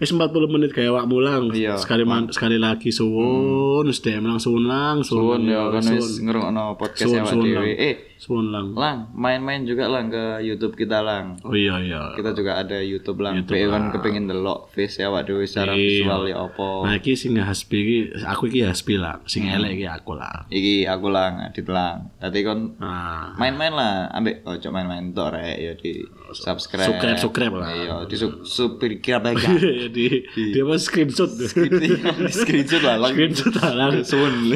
[0.00, 1.76] Wis 40 menit kayak wak mulang Iya.
[1.76, 6.64] sekali man- sekali lagi suwun wis DM langsung lang Suwun suwun ya kan wis ngrungokno
[6.74, 7.60] podcast Suwun, awak suwun, dhewe.
[7.68, 7.76] Lang.
[7.78, 11.36] Eh, suwun lang Lang, main-main juga lang ke YouTube kita lang.
[11.40, 13.36] oh iya iya Kita juga ada YouTube lang.
[13.38, 13.92] YouTube, Be kan Lang.
[13.92, 15.84] kepengin delok face awak dhewe secara Iya.
[16.00, 16.68] visual ya apa.
[16.82, 20.48] Nah, iki sing hasbi iki aku iki hasbi lah, sing elek iki aku lah.
[20.48, 22.08] Iki aku lang, Adit lang.
[22.16, 26.00] Tadi kon Nah, main-main lah ambek ojo main-main tok rek ya di
[26.34, 26.86] subscribe.
[26.86, 27.68] Subscribe, subscribe lah.
[27.72, 29.48] iya di sub subscribe aja
[29.96, 31.30] di dia mau screenshot.
[31.30, 34.52] Di screenshot lah lang screenshot lah Suwun.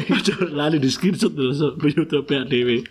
[0.55, 2.83] lalu di screenshot so ke YouTube ya dewe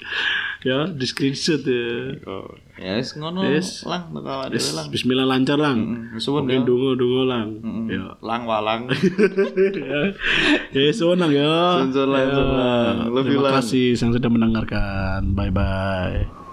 [0.64, 2.18] ya di screenshot ya.
[2.24, 2.48] Oh
[2.80, 3.44] ya wis ngono.
[3.46, 3.84] Wis.
[3.86, 4.86] lang awak dhewe lang.
[4.90, 5.78] Bismillah lancar lang.
[6.18, 6.60] Suwun ya.
[6.64, 7.48] dungo dungo lang.
[7.86, 8.16] Ya.
[8.24, 8.88] lang walang
[9.90, 10.00] ya
[10.72, 11.84] ya suwun lang ya.
[11.86, 13.22] Suwun, lang, Ya.
[13.22, 15.36] terima kasih yang sudah mendengarkan.
[15.36, 16.44] Bye bye